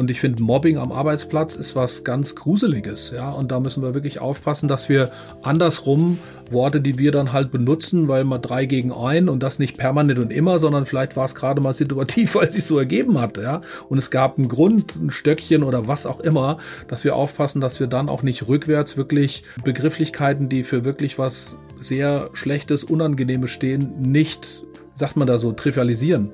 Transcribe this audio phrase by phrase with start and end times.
[0.00, 3.30] Und ich finde, Mobbing am Arbeitsplatz ist was ganz Gruseliges, ja.
[3.32, 5.10] Und da müssen wir wirklich aufpassen, dass wir
[5.42, 6.18] andersrum
[6.50, 10.18] Worte, die wir dann halt benutzen, weil mal drei gegen ein und das nicht permanent
[10.18, 13.36] und immer, sondern vielleicht war es gerade mal situativ, weil es sich so ergeben hat,
[13.36, 13.60] ja.
[13.90, 16.56] Und es gab einen Grund, ein Stöckchen oder was auch immer,
[16.88, 21.58] dass wir aufpassen, dass wir dann auch nicht rückwärts wirklich Begrifflichkeiten, die für wirklich was
[21.78, 24.48] sehr Schlechtes, Unangenehmes stehen, nicht,
[24.96, 26.30] sagt man da so, trivialisieren.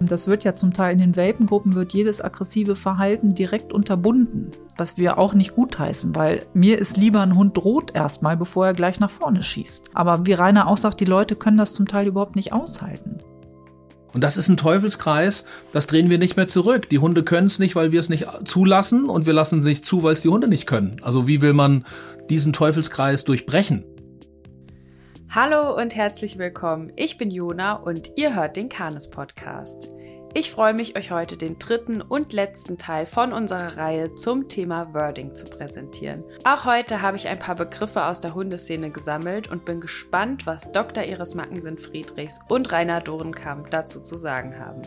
[0.00, 4.96] Das wird ja zum Teil in den Welpengruppen wird jedes aggressive Verhalten direkt unterbunden, was
[4.96, 9.00] wir auch nicht gutheißen, weil mir ist lieber ein Hund droht erstmal, bevor er gleich
[9.00, 9.90] nach vorne schießt.
[9.94, 13.18] Aber wie Rainer auch sagt, die Leute können das zum Teil überhaupt nicht aushalten.
[14.12, 16.88] Und das ist ein Teufelskreis, das drehen wir nicht mehr zurück.
[16.88, 19.84] Die Hunde können es nicht, weil wir es nicht zulassen und wir lassen es nicht
[19.84, 20.96] zu, weil es die Hunde nicht können.
[21.02, 21.84] Also wie will man
[22.30, 23.84] diesen Teufelskreis durchbrechen?
[25.30, 26.90] Hallo und herzlich willkommen.
[26.96, 29.90] Ich bin Jona und ihr hört den Kanes Podcast.
[30.32, 34.94] Ich freue mich, euch heute den dritten und letzten Teil von unserer Reihe zum Thema
[34.94, 36.24] Wording zu präsentieren.
[36.44, 40.72] Auch heute habe ich ein paar Begriffe aus der Hundeszene gesammelt und bin gespannt, was
[40.72, 41.04] Dr.
[41.04, 44.80] Iris Mackensen Friedrichs und Rainer Dorenkamp dazu zu sagen haben.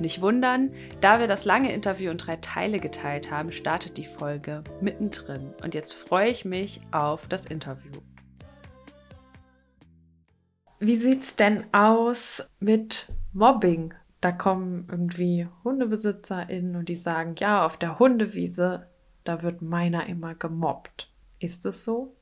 [0.00, 4.64] Nicht wundern, da wir das lange Interview in drei Teile geteilt haben, startet die Folge
[4.80, 5.54] mittendrin.
[5.62, 8.00] Und jetzt freue ich mich auf das Interview.
[10.86, 13.94] Wie sieht's denn aus mit Mobbing?
[14.20, 18.86] Da kommen irgendwie HundebesitzerInnen und die sagen, ja, auf der Hundewiese,
[19.24, 21.10] da wird meiner immer gemobbt.
[21.38, 22.14] Ist es so?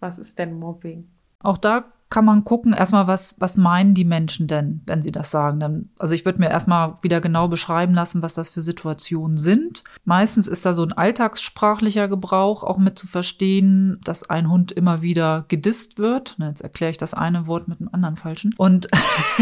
[0.00, 1.12] Was ist denn Mobbing?
[1.38, 5.30] Auch da kann man gucken, erstmal, was, was meinen die Menschen denn, wenn sie das
[5.30, 5.60] sagen.
[5.60, 9.82] Dann, also ich würde mir erstmal wieder genau beschreiben lassen, was das für Situationen sind.
[10.04, 15.00] Meistens ist da so ein alltagssprachlicher Gebrauch auch mit zu verstehen, dass ein Hund immer
[15.00, 16.36] wieder gedisst wird.
[16.38, 18.52] Jetzt erkläre ich das eine Wort mit dem anderen falschen.
[18.58, 18.88] Und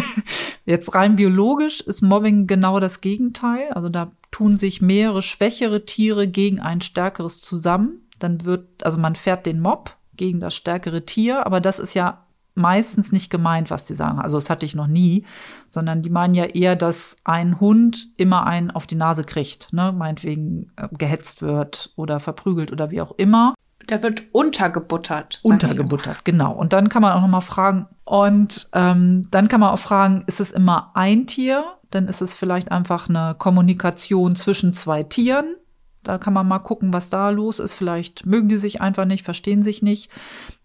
[0.65, 3.73] jetzt rein biologisch ist Mobbing genau das Gegenteil.
[3.73, 8.07] Also da tun sich mehrere schwächere Tiere gegen ein stärkeres zusammen.
[8.21, 12.27] Dann wird, also man fährt den Mob gegen das stärkere Tier, aber das ist ja
[12.61, 14.21] meistens nicht gemeint, was die sagen.
[14.21, 15.25] Also das hatte ich noch nie,
[15.69, 19.93] sondern die meinen ja eher, dass ein Hund immer einen auf die Nase kriegt, ne?
[19.93, 23.55] meinetwegen äh, gehetzt wird oder verprügelt oder wie auch immer.
[23.89, 25.41] Der wird untergebuttert.
[25.43, 26.53] Untergebuttert, genau.
[26.53, 27.89] Und dann kann man auch noch mal fragen.
[28.05, 31.65] Und ähm, dann kann man auch fragen, ist es immer ein Tier?
[31.91, 35.57] Dann ist es vielleicht einfach eine Kommunikation zwischen zwei Tieren.
[36.05, 37.75] Da kann man mal gucken, was da los ist.
[37.75, 40.11] Vielleicht mögen die sich einfach nicht, verstehen sich nicht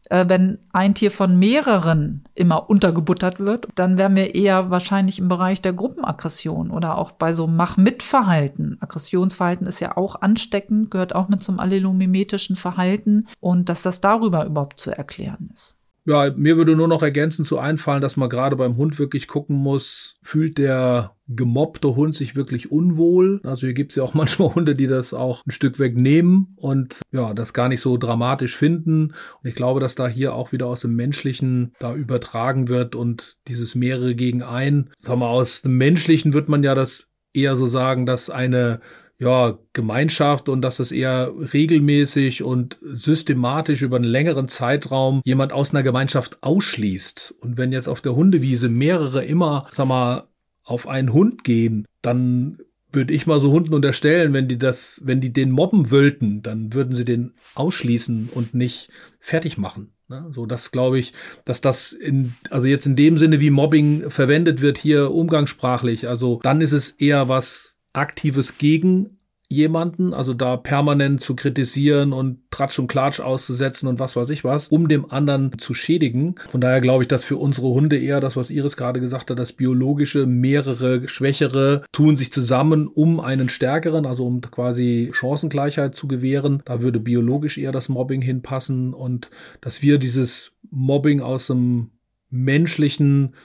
[0.09, 5.61] wenn ein Tier von mehreren immer untergebuttert wird, dann wären wir eher wahrscheinlich im Bereich
[5.61, 8.77] der Gruppenaggression oder auch bei so Mach-mit-Verhalten.
[8.81, 14.45] Aggressionsverhalten ist ja auch ansteckend, gehört auch mit zum allelomimetischen Verhalten und dass das darüber
[14.45, 15.79] überhaupt zu erklären ist.
[16.05, 19.55] Ja, mir würde nur noch ergänzend zu einfallen, dass man gerade beim Hund wirklich gucken
[19.55, 23.41] muss, fühlt der gemobbte Hund sich wirklich unwohl.
[23.43, 27.01] Also hier gibt's ja auch manchmal Hunde, die das auch ein Stück weg nehmen und
[27.11, 29.13] ja, das gar nicht so dramatisch finden.
[29.41, 33.37] Und ich glaube, dass da hier auch wieder aus dem Menschlichen da übertragen wird und
[33.47, 34.91] dieses mehrere gegen ein.
[35.01, 38.79] Sagen wir, aus dem Menschlichen wird man ja das eher so sagen, dass eine
[39.17, 45.73] ja, Gemeinschaft und dass es eher regelmäßig und systematisch über einen längeren Zeitraum jemand aus
[45.73, 47.35] einer Gemeinschaft ausschließt.
[47.39, 50.27] Und wenn jetzt auf der Hundewiese mehrere immer, sag mal,
[50.63, 52.57] auf einen Hund gehen, dann
[52.91, 56.73] würde ich mal so Hunden unterstellen, wenn die das, wenn die den mobben wollten, dann
[56.73, 58.89] würden sie den ausschließen und nicht
[59.19, 59.91] fertig machen.
[60.07, 60.31] Ne?
[60.33, 64.61] So, das glaube ich, dass das in, also jetzt in dem Sinne, wie Mobbing verwendet
[64.61, 69.17] wird hier umgangssprachlich, also dann ist es eher was Aktives gegen
[69.47, 74.43] jemanden, also da permanent zu kritisieren und Tratsch und Klatsch auszusetzen und was weiß ich
[74.43, 76.35] was, um dem anderen zu schädigen.
[76.47, 79.37] Von daher glaube ich, dass für unsere Hunde eher das, was Iris gerade gesagt hat,
[79.37, 86.07] das biologische, mehrere Schwächere tun sich zusammen, um einen stärkeren, also um quasi Chancengleichheit zu
[86.07, 86.63] gewähren.
[86.65, 89.29] Da würde biologisch eher das Mobbing hinpassen und
[89.61, 91.91] dass wir dieses Mobbing aus dem
[92.31, 93.35] menschlichen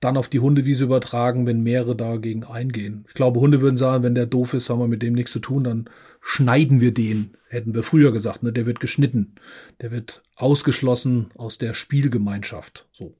[0.00, 3.04] dann auf die Hundewiese übertragen, wenn mehrere dagegen eingehen.
[3.08, 5.40] Ich glaube, Hunde würden sagen, wenn der doof ist, haben wir mit dem nichts zu
[5.40, 5.90] tun, dann
[6.20, 7.36] schneiden wir den.
[7.48, 8.52] Hätten wir früher gesagt, ne?
[8.52, 9.34] Der wird geschnitten.
[9.80, 12.86] Der wird ausgeschlossen aus der Spielgemeinschaft.
[12.92, 13.14] So.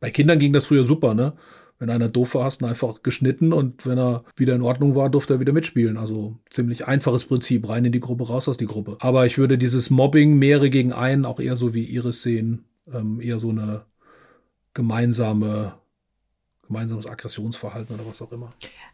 [0.00, 1.34] Bei Kindern ging das früher super, ne?
[1.78, 5.10] Wenn einer doof war, hast du einfach geschnitten und wenn er wieder in Ordnung war,
[5.10, 5.96] durfte er wieder mitspielen.
[5.96, 7.68] Also ziemlich einfaches Prinzip.
[7.68, 8.96] Rein in die Gruppe, raus aus die Gruppe.
[8.98, 12.64] Aber ich würde dieses Mobbing mehrere gegen einen auch eher so wie Iris sehen.
[12.92, 13.82] Ähm, eher so eine
[14.74, 15.74] gemeinsame
[16.68, 18.50] gemeinsames Aggressionsverhalten oder was auch immer.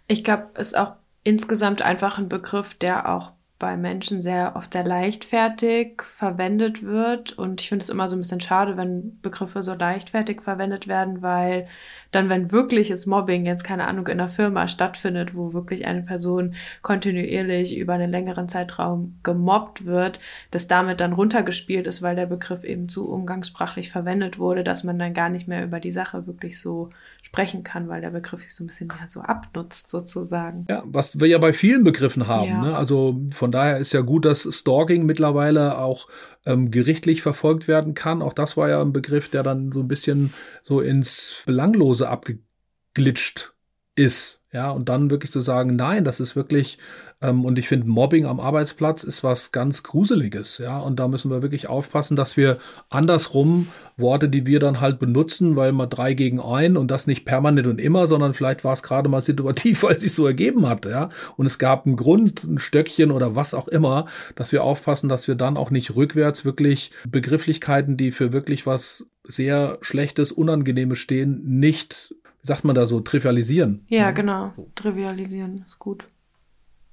[0.06, 0.92] Ich glaube, es ist auch
[1.22, 7.32] insgesamt einfach ein Begriff, der auch bei Menschen sehr oft sehr leichtfertig verwendet wird.
[7.32, 11.22] Und ich finde es immer so ein bisschen schade, wenn Begriffe so leichtfertig verwendet werden,
[11.22, 11.68] weil
[12.14, 16.54] dann, wenn wirkliches Mobbing jetzt, keine Ahnung, in einer Firma stattfindet, wo wirklich eine Person
[16.82, 20.20] kontinuierlich über einen längeren Zeitraum gemobbt wird,
[20.50, 24.98] dass damit dann runtergespielt ist, weil der Begriff eben zu umgangssprachlich verwendet wurde, dass man
[24.98, 26.90] dann gar nicht mehr über die Sache wirklich so
[27.22, 30.66] sprechen kann, weil der Begriff sich so ein bisschen ja, so abnutzt sozusagen.
[30.68, 32.48] Ja, was wir ja bei vielen Begriffen haben.
[32.48, 32.60] Ja.
[32.60, 32.76] Ne?
[32.76, 36.06] Also von daher ist ja gut, dass Stalking mittlerweile auch
[36.46, 38.22] ähm, gerichtlich verfolgt werden kann.
[38.22, 40.32] Auch das war ja ein Begriff, der dann so ein bisschen
[40.62, 43.54] so ins Belanglose abgeglitscht
[43.96, 44.43] ist.
[44.54, 46.78] Ja, und dann wirklich zu sagen, nein, das ist wirklich,
[47.20, 50.58] ähm, und ich finde, Mobbing am Arbeitsplatz ist was ganz Gruseliges.
[50.58, 52.58] Ja, und da müssen wir wirklich aufpassen, dass wir
[52.88, 53.66] andersrum
[53.96, 57.66] Worte, die wir dann halt benutzen, weil mal drei gegen ein und das nicht permanent
[57.66, 60.86] und immer, sondern vielleicht war es gerade mal situativ, weil es sich so ergeben hat.
[60.86, 64.06] Ja, und es gab einen Grund, ein Stöckchen oder was auch immer,
[64.36, 69.04] dass wir aufpassen, dass wir dann auch nicht rückwärts wirklich Begrifflichkeiten, die für wirklich was
[69.26, 73.84] sehr Schlechtes, Unangenehmes stehen, nicht sagt man da so, trivialisieren.
[73.88, 74.52] Ja, genau.
[74.74, 76.06] Trivialisieren ist gut.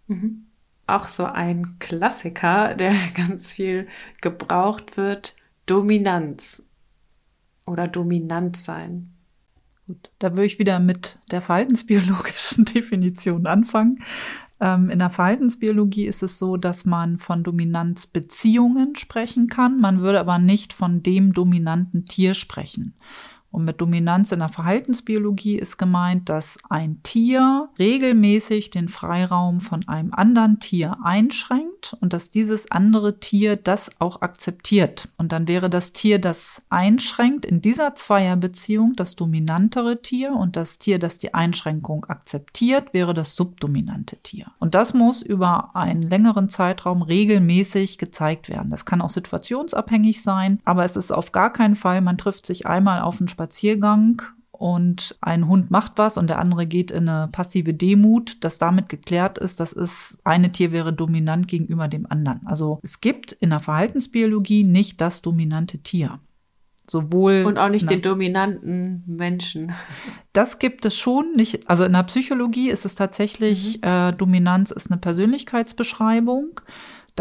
[0.08, 0.48] Mhm.
[0.88, 3.88] Auch so ein Klassiker, der ganz viel
[4.22, 6.66] gebraucht wird, Dominanz
[7.66, 9.14] oder dominant sein.
[9.88, 14.04] Gut, da würde ich wieder mit der verhaltensbiologischen Definition anfangen.
[14.60, 19.78] Ähm, in der Verhaltensbiologie ist es so, dass man von Dominanzbeziehungen sprechen kann.
[19.78, 22.96] Man würde aber nicht von dem dominanten Tier sprechen.
[23.52, 29.88] Und mit Dominanz in der Verhaltensbiologie ist gemeint, dass ein Tier regelmäßig den Freiraum von
[29.88, 35.10] einem anderen Tier einschränkt und dass dieses andere Tier das auch akzeptiert.
[35.18, 40.80] Und dann wäre das Tier, das einschränkt, in dieser Zweierbeziehung das dominantere Tier und das
[40.80, 44.48] Tier, das die Einschränkung akzeptiert, wäre das subdominante Tier.
[44.60, 48.72] Und das muss über einen längeren Zeitraum regelmäßig gezeigt werden.
[48.72, 52.66] Das kann auch situationsabhängig sein, aber es ist auf gar keinen Fall, man trifft sich
[52.66, 54.22] einmal auf einen Spaziergang
[54.52, 58.88] und ein Hund macht was und der andere geht in eine passive Demut, dass damit
[58.88, 62.46] geklärt ist, dass es eine Tier wäre dominant gegenüber dem anderen.
[62.46, 66.20] Also es gibt in der Verhaltensbiologie nicht das dominante Tier.
[66.88, 69.74] Sowohl und auch nicht den dominanten Menschen.
[70.34, 71.70] Das gibt es schon nicht.
[71.70, 73.88] Also in der Psychologie ist es tatsächlich, mhm.
[73.88, 76.60] äh, Dominanz ist eine Persönlichkeitsbeschreibung.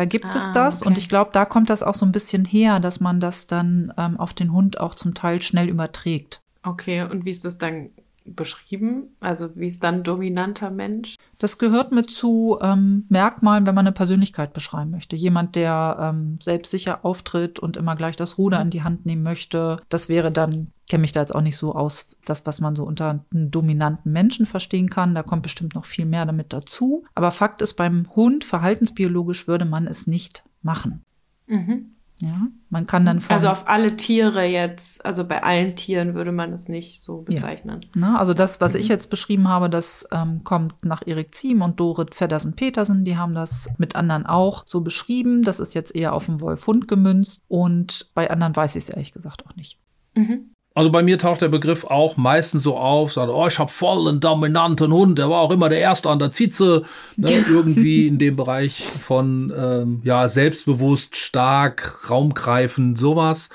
[0.00, 0.88] Da gibt ah, es das okay.
[0.88, 3.92] und ich glaube, da kommt das auch so ein bisschen her, dass man das dann
[3.98, 6.40] ähm, auf den Hund auch zum Teil schnell überträgt.
[6.62, 7.90] Okay, und wie ist das dann
[8.24, 9.16] beschrieben?
[9.20, 11.16] Also wie ist dann dominanter Mensch?
[11.38, 15.16] Das gehört mit zu ähm, Merkmalen, wenn man eine Persönlichkeit beschreiben möchte.
[15.16, 19.76] Jemand, der ähm, selbstsicher auftritt und immer gleich das Ruder in die Hand nehmen möchte.
[19.88, 22.84] Das wäre dann, kenne mich da jetzt auch nicht so aus, das, was man so
[22.84, 25.14] unter einem dominanten Menschen verstehen kann.
[25.14, 27.04] Da kommt bestimmt noch viel mehr damit dazu.
[27.14, 31.04] Aber Fakt ist, beim Hund, verhaltensbiologisch würde man es nicht machen.
[31.46, 31.96] Mhm.
[32.22, 33.32] Ja, man kann dann von.
[33.32, 37.80] Also auf alle Tiere jetzt, also bei allen Tieren würde man es nicht so bezeichnen.
[37.82, 37.88] Ja.
[37.94, 38.80] Na, also das, was mhm.
[38.80, 43.04] ich jetzt beschrieben habe, das ähm, kommt nach Erik Ziem und Dorit Feddersen-Petersen.
[43.04, 45.42] Die haben das mit anderen auch so beschrieben.
[45.42, 49.12] Das ist jetzt eher auf den Wolf-Hund gemünzt und bei anderen weiß ich es ehrlich
[49.12, 49.78] gesagt auch nicht.
[50.14, 50.49] Mhm.
[50.74, 54.08] Also bei mir taucht der Begriff auch meistens so auf, sagt, oh, ich habe voll
[54.08, 56.84] einen dominanten Hund, der war auch immer der Erste an der Zitze.
[57.16, 57.44] Ne?
[57.48, 63.48] Irgendwie in dem Bereich von ähm, ja selbstbewusst, stark, raumgreifend, sowas.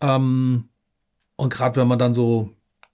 [0.00, 0.68] Ähm,
[1.36, 2.50] und gerade wenn man dann so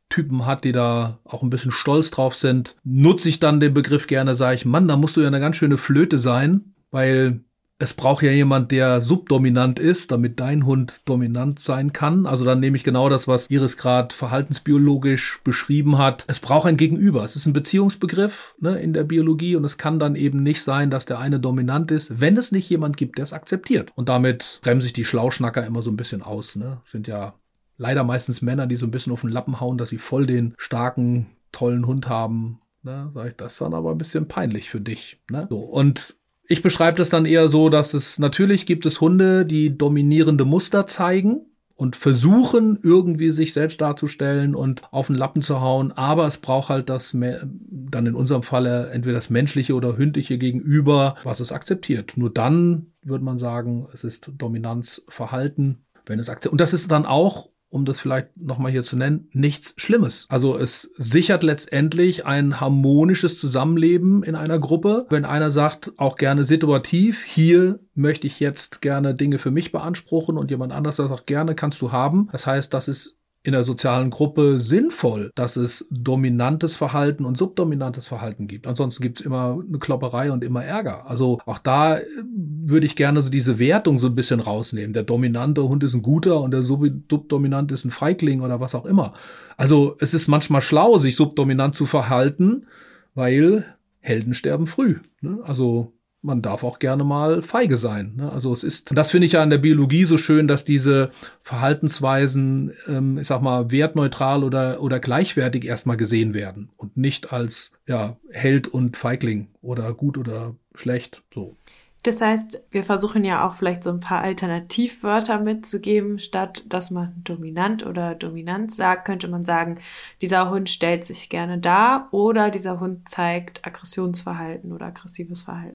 [0.08, 4.08] Typen hat, die da auch ein bisschen stolz drauf sind, nutze ich dann den Begriff
[4.08, 7.44] gerne, sage ich, Mann, da musst du ja eine ganz schöne Flöte sein, weil
[7.80, 12.26] es braucht ja jemand, der subdominant ist, damit dein Hund dominant sein kann.
[12.26, 16.25] Also dann nehme ich genau das, was Iris gerade verhaltensbiologisch beschrieben hat.
[16.28, 17.25] Es braucht ein Gegenüber.
[17.25, 20.90] Es ist ein Beziehungsbegriff ne, in der Biologie und es kann dann eben nicht sein,
[20.90, 23.92] dass der eine dominant ist, wenn es nicht jemand gibt, der es akzeptiert.
[23.96, 26.56] Und damit bremse ich die Schlauschnacker immer so ein bisschen aus.
[26.56, 26.82] Ne?
[26.84, 27.34] Sind ja
[27.78, 30.54] leider meistens Männer, die so ein bisschen auf den Lappen hauen, dass sie voll den
[30.58, 32.60] starken, tollen Hund haben.
[32.82, 35.20] Ne, sag ich, das ist dann aber ein bisschen peinlich für dich.
[35.30, 35.46] Ne?
[35.50, 36.16] So, und
[36.50, 40.85] ich beschreibe das dann eher so, dass es natürlich gibt es Hunde, die dominierende Muster
[40.85, 46.38] zeigen und versuchen irgendwie sich selbst darzustellen und auf den Lappen zu hauen, aber es
[46.38, 51.52] braucht halt das dann in unserem Falle entweder das menschliche oder hündliche Gegenüber, was es
[51.52, 52.14] akzeptiert.
[52.16, 56.52] Nur dann würde man sagen, es ist Dominanzverhalten, wenn es akzeptiert.
[56.52, 60.26] Und das ist dann auch um das vielleicht nochmal hier zu nennen, nichts Schlimmes.
[60.28, 65.06] Also es sichert letztendlich ein harmonisches Zusammenleben in einer Gruppe.
[65.08, 70.36] Wenn einer sagt, auch gerne situativ, hier möchte ich jetzt gerne Dinge für mich beanspruchen
[70.36, 72.28] und jemand anders sagt auch gerne, kannst du haben.
[72.32, 78.06] Das heißt, das ist in der sozialen Gruppe sinnvoll, dass es dominantes Verhalten und subdominantes
[78.06, 78.66] Verhalten gibt.
[78.66, 81.09] Ansonsten gibt es immer eine Klopperei und immer Ärger.
[81.09, 82.04] Also auch da äh,
[82.35, 84.92] würde ich gerne so diese Wertung so ein bisschen rausnehmen.
[84.92, 88.85] Der dominante Hund ist ein guter und der subdominante ist ein Feigling oder was auch
[88.85, 89.14] immer.
[89.56, 92.66] Also es ist manchmal schlau, sich subdominant zu verhalten,
[93.14, 93.64] weil
[94.00, 94.99] Helden sterben früh.
[95.23, 95.38] Ne?
[95.44, 98.14] Also man darf auch gerne mal feige sein.
[98.16, 98.30] Ne?
[98.30, 101.10] Also es ist, das finde ich ja an der Biologie so schön, dass diese
[101.42, 107.72] Verhaltensweisen, ähm, ich sag mal, wertneutral oder, oder gleichwertig erstmal gesehen werden und nicht als
[107.86, 111.22] ja, Held und Feigling oder gut oder schlecht.
[111.32, 111.56] So.
[112.02, 116.18] Das heißt, wir versuchen ja auch vielleicht so ein paar Alternativwörter mitzugeben.
[116.18, 119.80] Statt dass man dominant oder dominant sagt, könnte man sagen,
[120.22, 125.74] dieser Hund stellt sich gerne dar oder dieser Hund zeigt Aggressionsverhalten oder aggressives Verhalten.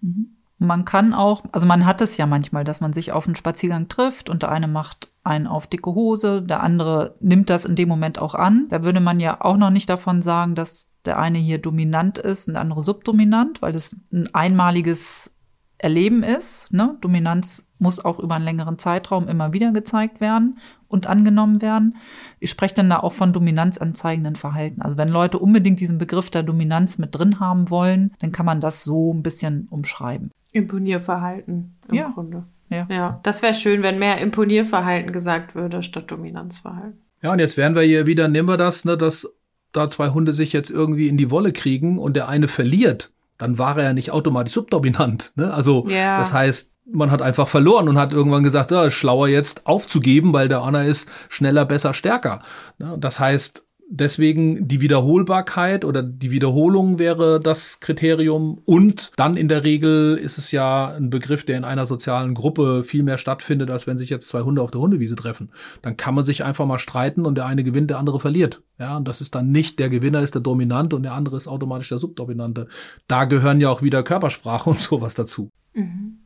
[0.00, 0.36] Mhm.
[0.62, 3.88] Man kann auch, also man hat es ja manchmal, dass man sich auf einen Spaziergang
[3.88, 7.88] trifft und der eine macht einen auf dicke Hose, der andere nimmt das in dem
[7.88, 8.66] Moment auch an.
[8.68, 12.46] Da würde man ja auch noch nicht davon sagen, dass der eine hier dominant ist
[12.46, 15.32] und der andere subdominant, weil es ein einmaliges
[15.82, 16.72] Erleben ist.
[16.72, 16.96] Ne?
[17.00, 20.58] Dominanz muss auch über einen längeren Zeitraum immer wieder gezeigt werden
[20.88, 21.96] und angenommen werden.
[22.38, 24.82] Ich spreche dann da auch von dominanzanzeigenden Verhalten.
[24.82, 28.60] Also wenn Leute unbedingt diesen Begriff der Dominanz mit drin haben wollen, dann kann man
[28.60, 30.30] das so ein bisschen umschreiben.
[30.52, 32.10] Imponierverhalten im ja.
[32.10, 32.44] Grunde.
[32.68, 37.00] Ja, ja das wäre schön, wenn mehr Imponierverhalten gesagt würde statt Dominanzverhalten.
[37.22, 39.28] Ja, und jetzt wären wir hier wieder, nehmen wir das, ne, dass
[39.72, 43.58] da zwei Hunde sich jetzt irgendwie in die Wolle kriegen und der eine verliert dann
[43.58, 45.32] war er ja nicht automatisch subdominant.
[45.34, 45.52] Ne?
[45.52, 46.18] Also ja.
[46.18, 50.48] das heißt, man hat einfach verloren und hat irgendwann gesagt, ja, schlauer jetzt aufzugeben, weil
[50.48, 52.42] der Anna ist schneller, besser, stärker.
[52.78, 52.96] Ne?
[52.98, 58.62] Das heißt, deswegen die Wiederholbarkeit oder die Wiederholung wäre das Kriterium.
[58.64, 62.84] Und dann in der Regel ist es ja ein Begriff, der in einer sozialen Gruppe
[62.84, 65.50] viel mehr stattfindet, als wenn sich jetzt zwei Hunde auf der Hundewiese treffen.
[65.82, 68.62] Dann kann man sich einfach mal streiten und der eine gewinnt, der andere verliert.
[68.78, 71.48] Ja, und das ist dann nicht der Gewinner ist der Dominante und der andere ist
[71.48, 72.68] automatisch der Subdominante.
[73.08, 75.50] Da gehören ja auch wieder Körpersprache und sowas dazu.
[75.74, 76.18] Mhm.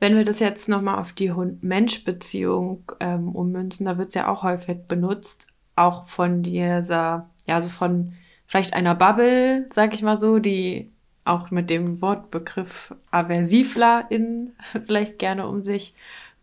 [0.00, 4.42] Wenn wir das jetzt nochmal auf die Hund-Mensch-Beziehung ähm, ummünzen, da wird es ja auch
[4.42, 5.46] häufig benutzt
[5.76, 8.14] auch von dieser, ja, so von
[8.46, 10.90] vielleicht einer Bubble, sag ich mal so, die
[11.24, 14.52] auch mit dem Wortbegriff aversivler in
[14.86, 15.94] vielleicht gerne um sich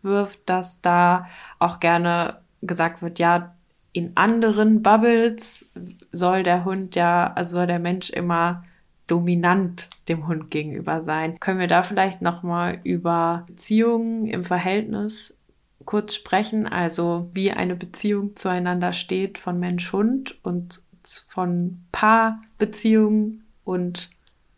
[0.02, 3.54] wirft, dass da auch gerne gesagt wird, ja,
[3.92, 5.70] in anderen Bubbles
[6.12, 8.64] soll der Hund ja, also soll der Mensch immer
[9.06, 11.38] dominant dem Hund gegenüber sein.
[11.38, 15.36] Können wir da vielleicht noch mal über Beziehungen im Verhältnis
[15.84, 20.80] kurz sprechen, also wie eine Beziehung zueinander steht von Mensch-Hund und
[21.28, 24.10] von Paarbeziehungen und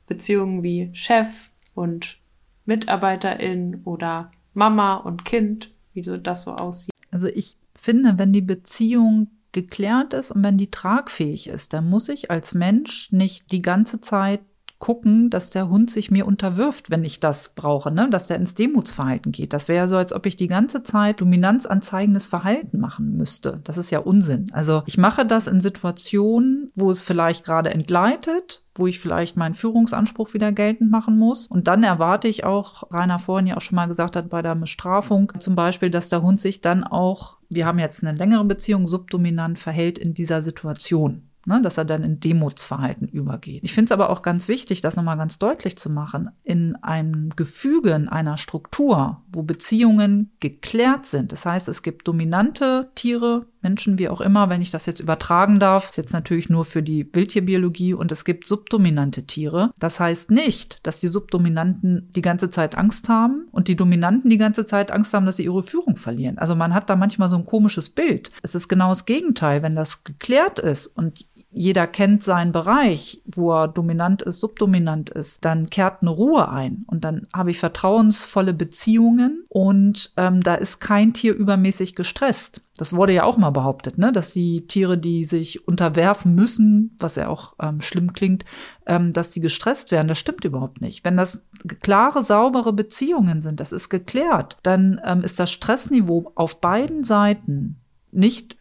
[0.06, 1.26] Beziehungen wie Chef
[1.74, 2.18] und
[2.66, 6.92] Mitarbeiterin oder Mama und Kind, wie so das so aussieht.
[7.10, 12.08] Also ich finde, wenn die Beziehung geklärt ist und wenn die tragfähig ist, dann muss
[12.08, 14.40] ich als Mensch nicht die ganze Zeit
[14.84, 18.10] gucken, dass der Hund sich mir unterwirft, wenn ich das brauche, ne?
[18.10, 19.54] dass der ins Demutsverhalten geht.
[19.54, 23.62] Das wäre ja so, als ob ich die ganze Zeit dominanzanzeigendes Verhalten machen müsste.
[23.64, 24.50] Das ist ja Unsinn.
[24.52, 29.54] Also ich mache das in Situationen, wo es vielleicht gerade entgleitet, wo ich vielleicht meinen
[29.54, 31.46] Führungsanspruch wieder geltend machen muss.
[31.46, 34.54] Und dann erwarte ich auch, Rainer vorhin ja auch schon mal gesagt hat, bei der
[34.54, 38.86] Bestrafung zum Beispiel, dass der Hund sich dann auch, wir haben jetzt eine längere Beziehung,
[38.86, 43.62] subdominant verhält in dieser Situation ne, dass er dann in Demutsverhalten übergeht.
[43.64, 46.30] Ich finde es aber auch ganz wichtig, das nochmal ganz deutlich zu machen.
[46.42, 52.90] In einem Gefüge, in einer Struktur, wo Beziehungen geklärt sind, das heißt, es gibt dominante
[52.94, 56.64] Tiere, Menschen, wie auch immer, wenn ich das jetzt übertragen darf, ist jetzt natürlich nur
[56.64, 59.72] für die Wildtierbiologie und es gibt subdominante Tiere.
[59.80, 64.38] Das heißt nicht, dass die Subdominanten die ganze Zeit Angst haben und die Dominanten die
[64.38, 66.38] ganze Zeit Angst haben, dass sie ihre Führung verlieren.
[66.38, 68.30] Also man hat da manchmal so ein komisches Bild.
[68.42, 73.52] Es ist genau das Gegenteil, wenn das geklärt ist und jeder kennt seinen Bereich, wo
[73.52, 78.52] er dominant ist, subdominant ist, dann kehrt eine Ruhe ein und dann habe ich vertrauensvolle
[78.52, 82.60] Beziehungen und ähm, da ist kein Tier übermäßig gestresst.
[82.76, 84.10] Das wurde ja auch mal behauptet, ne?
[84.10, 88.44] dass die Tiere, die sich unterwerfen müssen, was ja auch ähm, schlimm klingt,
[88.86, 90.08] ähm, dass die gestresst werden.
[90.08, 91.04] Das stimmt überhaupt nicht.
[91.04, 91.44] Wenn das
[91.82, 97.80] klare, saubere Beziehungen sind, das ist geklärt, dann ähm, ist das Stressniveau auf beiden Seiten
[98.10, 98.56] nicht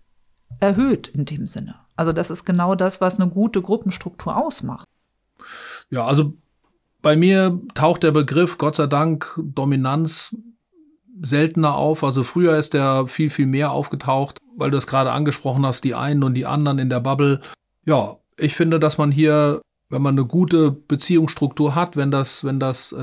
[0.60, 1.83] erhöht in dem Sinne.
[1.96, 4.88] Also das ist genau das, was eine gute Gruppenstruktur ausmacht.
[5.90, 6.34] Ja, also
[7.02, 10.36] bei mir taucht der Begriff Gott sei Dank Dominanz
[11.22, 12.04] seltener auf.
[12.04, 15.96] Also früher ist der viel, viel mehr aufgetaucht, weil du es gerade angesprochen hast, die
[15.96, 17.42] einen und die anderen in der Bubble.
[17.86, 22.60] Ja, ich finde, dass man hier, wenn man eine gute Beziehungsstruktur hat, wenn das, wenn
[22.60, 22.96] das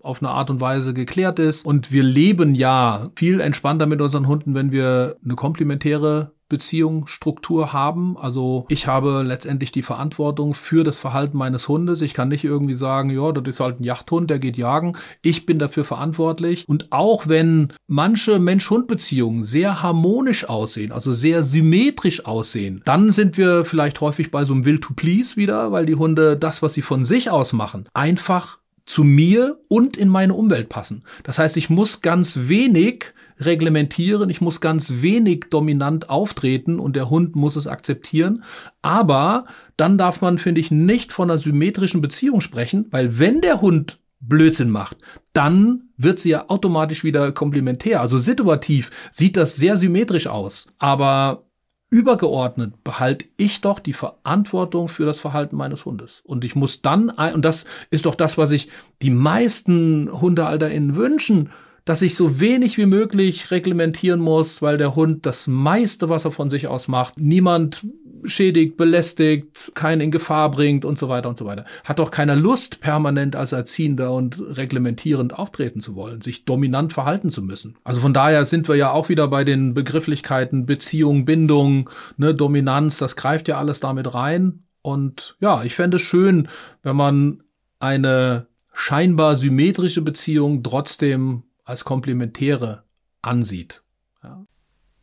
[0.00, 4.26] auf eine Art und Weise geklärt ist und wir leben ja viel entspannter mit unseren
[4.26, 8.16] Hunden, wenn wir eine komplementäre Beziehungsstruktur haben.
[8.16, 12.02] Also ich habe letztendlich die Verantwortung für das Verhalten meines Hundes.
[12.02, 14.96] Ich kann nicht irgendwie sagen, ja, das ist halt ein Jagdhund, der geht jagen.
[15.22, 16.68] Ich bin dafür verantwortlich.
[16.68, 23.64] Und auch wenn manche Mensch-Hund-Beziehungen sehr harmonisch aussehen, also sehr symmetrisch aussehen, dann sind wir
[23.64, 26.82] vielleicht häufig bei so einem Will to Please wieder, weil die Hunde das, was sie
[26.82, 31.04] von sich aus machen, einfach zu mir und in meine Umwelt passen.
[31.22, 37.10] Das heißt, ich muss ganz wenig reglementieren, ich muss ganz wenig dominant auftreten und der
[37.10, 38.44] Hund muss es akzeptieren.
[38.82, 43.60] Aber dann darf man, finde ich, nicht von einer symmetrischen Beziehung sprechen, weil wenn der
[43.60, 44.96] Hund Blödsinn macht,
[45.32, 48.00] dann wird sie ja automatisch wieder komplementär.
[48.00, 50.66] Also situativ sieht das sehr symmetrisch aus.
[50.78, 51.44] Aber
[51.90, 56.20] übergeordnet behalte ich doch die Verantwortung für das Verhalten meines Hundes.
[56.24, 58.68] Und ich muss dann, und das ist doch das, was sich
[59.02, 61.50] die meisten HundehalterInnen wünschen,
[61.88, 66.32] dass ich so wenig wie möglich reglementieren muss, weil der Hund das meiste, was er
[66.32, 67.86] von sich aus macht, niemand
[68.24, 71.64] schädigt, belästigt, keinen in Gefahr bringt und so weiter und so weiter.
[71.84, 77.30] Hat doch keiner Lust, permanent als Erziehender und reglementierend auftreten zu wollen, sich dominant verhalten
[77.30, 77.78] zu müssen.
[77.84, 82.98] Also von daher sind wir ja auch wieder bei den Begrifflichkeiten Beziehung, Bindung, ne, Dominanz,
[82.98, 84.64] das greift ja alles damit rein.
[84.82, 86.48] Und ja, ich fände es schön,
[86.82, 87.42] wenn man
[87.80, 92.84] eine scheinbar symmetrische Beziehung trotzdem als komplementäre
[93.20, 93.82] ansieht.
[94.22, 94.46] Ja.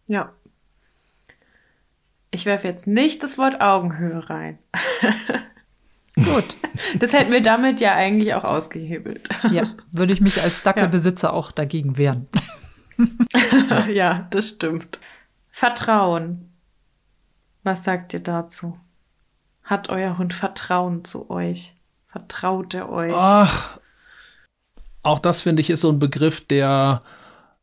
[0.07, 0.34] ja.
[2.31, 4.57] Ich werfe jetzt nicht das Wort Augenhöhe rein.
[6.15, 6.57] Gut.
[6.98, 9.29] Das hätten wir damit ja eigentlich auch ausgehebelt.
[9.51, 11.34] Ja, würde ich mich als Dackelbesitzer ja.
[11.34, 12.27] auch dagegen wehren.
[13.93, 15.00] ja, das stimmt.
[15.51, 16.51] Vertrauen.
[17.63, 18.79] Was sagt ihr dazu?
[19.63, 21.75] Hat euer Hund Vertrauen zu euch?
[22.05, 23.13] Vertraut er euch?
[23.15, 23.79] Ach,
[25.05, 27.01] auch das finde ich ist so ein Begriff, der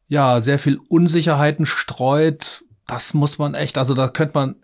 [0.08, 2.64] ja sehr viel Unsicherheiten streut.
[2.86, 4.56] Das muss man echt, also da könnte man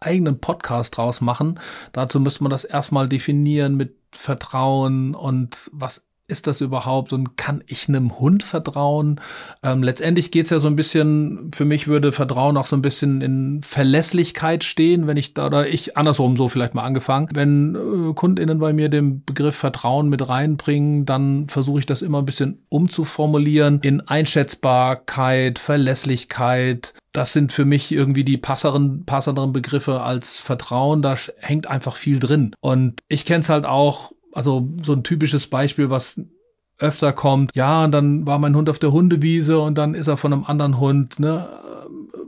[0.00, 1.60] eigenen Podcast draus machen.
[1.92, 7.62] Dazu müsste man das erstmal definieren mit Vertrauen und was ist das überhaupt und kann
[7.66, 9.20] ich einem Hund vertrauen?
[9.62, 13.20] Ähm, letztendlich geht's ja so ein bisschen, für mich würde Vertrauen auch so ein bisschen
[13.20, 18.14] in Verlässlichkeit stehen, wenn ich da, oder ich andersrum so vielleicht mal angefangen, wenn äh,
[18.14, 22.64] KundInnen bei mir den Begriff Vertrauen mit reinbringen, dann versuche ich das immer ein bisschen
[22.68, 31.02] umzuformulieren in Einschätzbarkeit, Verlässlichkeit, das sind für mich irgendwie die passeren, passenderen Begriffe als Vertrauen.
[31.02, 32.54] Da hängt einfach viel drin.
[32.60, 36.20] Und ich kenne es halt auch also so ein typisches Beispiel, was
[36.78, 37.50] öfter kommt.
[37.54, 40.44] Ja, und dann war mein Hund auf der Hundewiese und dann ist er von einem
[40.44, 41.48] anderen Hund, ne,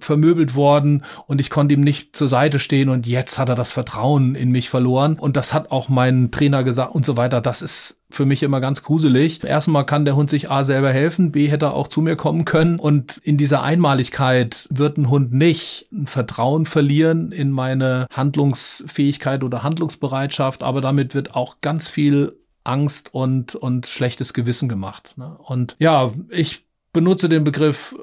[0.05, 3.73] vermöbelt worden und ich konnte ihm nicht zur Seite stehen und jetzt hat er das
[3.73, 7.41] Vertrauen in mich verloren und das hat auch mein Trainer gesagt und so weiter.
[7.41, 9.43] Das ist für mich immer ganz gruselig.
[9.43, 12.45] Erstmal kann der Hund sich A selber helfen, B hätte er auch zu mir kommen
[12.45, 19.45] können und in dieser Einmaligkeit wird ein Hund nicht ein Vertrauen verlieren in meine Handlungsfähigkeit
[19.45, 25.15] oder Handlungsbereitschaft, aber damit wird auch ganz viel Angst und, und schlechtes Gewissen gemacht.
[25.17, 25.37] Ne?
[25.43, 27.97] Und ja, ich benutze den Begriff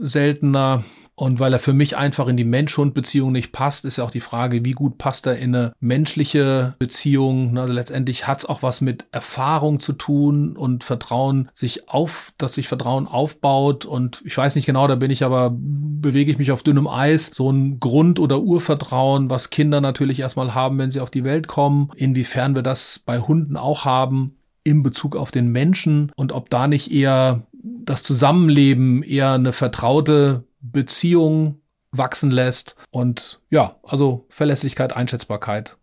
[0.00, 0.84] seltener
[1.18, 4.20] und weil er für mich einfach in die Mensch-Hund-Beziehung nicht passt, ist ja auch die
[4.20, 7.58] Frage, wie gut passt er in eine menschliche Beziehung.
[7.58, 12.54] Also letztendlich hat es auch was mit Erfahrung zu tun und Vertrauen sich auf, dass
[12.54, 13.84] sich Vertrauen aufbaut.
[13.84, 17.32] Und ich weiß nicht genau, da bin ich aber, bewege ich mich auf dünnem Eis.
[17.34, 21.48] So ein Grund- oder Urvertrauen, was Kinder natürlich erstmal haben, wenn sie auf die Welt
[21.48, 21.90] kommen.
[21.96, 26.68] Inwiefern wir das bei Hunden auch haben in Bezug auf den Menschen und ob da
[26.68, 32.76] nicht eher das Zusammenleben eher eine vertraute Beziehung wachsen lässt.
[32.90, 35.76] Und ja, also Verlässlichkeit, Einschätzbarkeit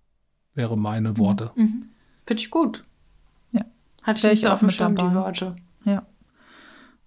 [0.53, 1.17] wäre meine mhm.
[1.17, 1.51] Worte.
[1.55, 1.89] Mhm.
[2.25, 2.85] Finde ich gut.
[3.51, 3.61] Ja.
[4.03, 5.55] Hatte ich nicht auf dem Schirm, die Worte.
[5.83, 6.05] Ja.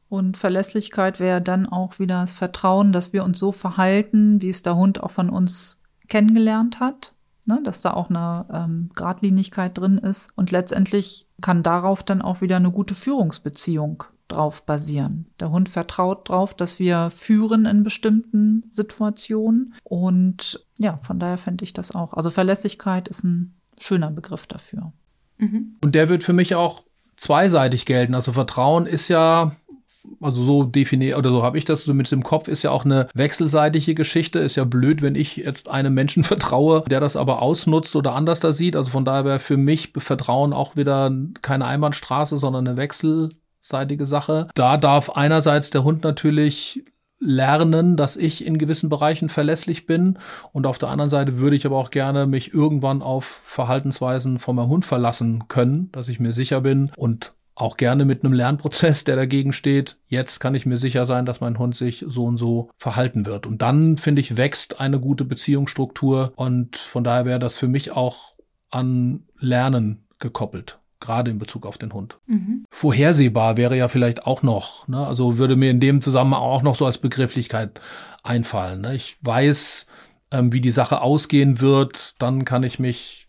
[0.09, 4.63] Und Verlässlichkeit wäre dann auch wieder das Vertrauen, dass wir uns so verhalten, wie es
[4.63, 7.15] der Hund auch von uns kennengelernt hat.
[7.45, 10.31] Ne, dass da auch eine ähm, Gradlinigkeit drin ist.
[10.37, 15.27] Und letztendlich kann darauf dann auch wieder eine gute Führungsbeziehung drauf basieren.
[15.41, 19.75] Der Hund vertraut drauf, dass wir führen in bestimmten Situationen.
[19.85, 22.15] Und ja, von daher fände ich das auch.
[22.15, 24.93] Also Verlässlichkeit ist ein schöner Begriff dafür.
[25.39, 25.77] Mhm.
[25.83, 26.85] Und der wird für mich auch
[27.17, 28.15] zweiseitig gelten.
[28.15, 29.57] Also Vertrauen ist ja
[30.21, 32.85] also so definiert oder so habe ich das so mit dem Kopf ist ja auch
[32.85, 34.39] eine wechselseitige Geschichte.
[34.39, 38.41] Ist ja blöd, wenn ich jetzt einem Menschen vertraue, der das aber ausnutzt oder anders
[38.41, 38.77] da sieht.
[38.77, 41.13] Also von daher wäre für mich Vertrauen auch wieder
[41.43, 43.29] keine Einbahnstraße, sondern eine Wechsel
[43.69, 44.49] seitige Sache.
[44.55, 46.85] Da darf einerseits der Hund natürlich
[47.21, 50.19] lernen, dass ich in gewissen Bereichen verlässlich bin.
[50.53, 54.57] Und auf der anderen Seite würde ich aber auch gerne mich irgendwann auf Verhaltensweisen von
[54.57, 59.03] meinem Hund verlassen können, dass ich mir sicher bin und auch gerne mit einem Lernprozess,
[59.03, 59.99] der dagegen steht.
[60.07, 63.47] Jetzt kann ich mir sicher sein, dass mein Hund sich so und so verhalten wird.
[63.47, 66.33] Und dann, finde ich, wächst eine gute Beziehungsstruktur.
[66.37, 68.37] Und von daher wäre das für mich auch
[68.71, 72.19] an Lernen gekoppelt gerade in Bezug auf den Hund.
[72.27, 72.65] Mhm.
[72.71, 75.07] Vorhersehbar wäre ja vielleicht auch noch, ne?
[75.07, 77.81] also würde mir in dem Zusammenhang auch noch so als Begrifflichkeit
[78.23, 78.81] einfallen.
[78.81, 78.95] Ne?
[78.95, 79.87] Ich weiß,
[80.31, 83.29] ähm, wie die Sache ausgehen wird, dann kann ich mich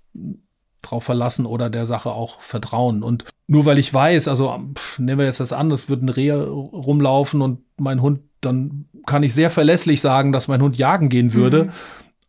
[0.82, 3.04] drauf verlassen oder der Sache auch vertrauen.
[3.04, 6.10] Und nur weil ich weiß, also pff, nehmen wir jetzt das an, es wird ein
[6.10, 11.10] Reh rumlaufen und mein Hund, dann kann ich sehr verlässlich sagen, dass mein Hund jagen
[11.10, 11.66] gehen würde.
[11.66, 11.72] Mhm.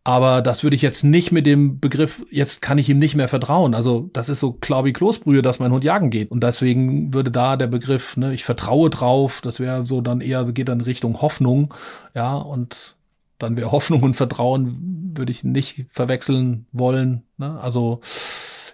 [0.03, 3.29] Aber das würde ich jetzt nicht mit dem Begriff, jetzt kann ich ihm nicht mehr
[3.29, 3.75] vertrauen.
[3.75, 6.31] Also das ist so klar wie Kloßbrühe, dass mein Hund jagen geht.
[6.31, 10.45] Und deswegen würde da der Begriff, ne, ich vertraue drauf, das wäre so dann eher,
[10.45, 11.75] geht dann Richtung Hoffnung.
[12.15, 12.97] Ja, und
[13.39, 17.25] dann wäre Hoffnung und Vertrauen, würde ich nicht verwechseln wollen.
[17.37, 17.61] Ne?
[17.61, 18.01] Also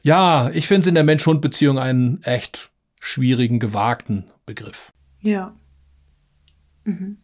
[0.02, 4.92] ja, ich finde es in der Mensch-Hund-Beziehung einen echt schwierigen, gewagten Begriff.
[5.20, 5.54] Ja.
[6.84, 7.18] Mhm.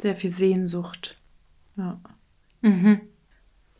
[0.00, 1.18] Sehr viel Sehnsucht.
[1.76, 2.00] Ja.
[2.60, 3.00] Mhm.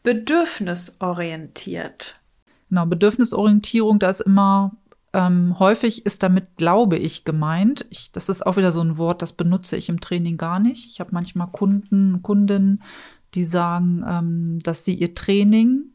[0.03, 2.21] Bedürfnisorientiert.
[2.69, 4.77] Genau, Bedürfnisorientierung, da ist immer
[5.13, 7.85] ähm, häufig ist damit Glaube ich gemeint.
[7.91, 10.87] Ich, das ist auch wieder so ein Wort, das benutze ich im Training gar nicht.
[10.87, 12.83] Ich habe manchmal Kunden, Kundinnen,
[13.35, 15.87] die sagen, ähm, dass sie ihr Training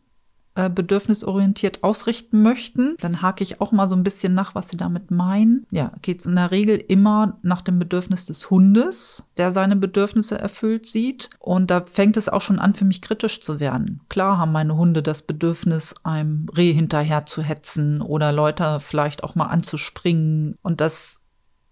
[0.55, 2.95] äh, bedürfnisorientiert ausrichten möchten.
[2.99, 5.65] Dann hake ich auch mal so ein bisschen nach, was sie damit meinen.
[5.69, 10.39] Ja, geht es in der Regel immer nach dem Bedürfnis des Hundes, der seine Bedürfnisse
[10.39, 11.29] erfüllt sieht.
[11.39, 14.01] Und da fängt es auch schon an, für mich kritisch zu werden.
[14.09, 19.35] Klar haben meine Hunde das Bedürfnis, einem Reh hinterher zu hetzen oder Leute vielleicht auch
[19.35, 20.57] mal anzuspringen.
[20.61, 21.21] Und das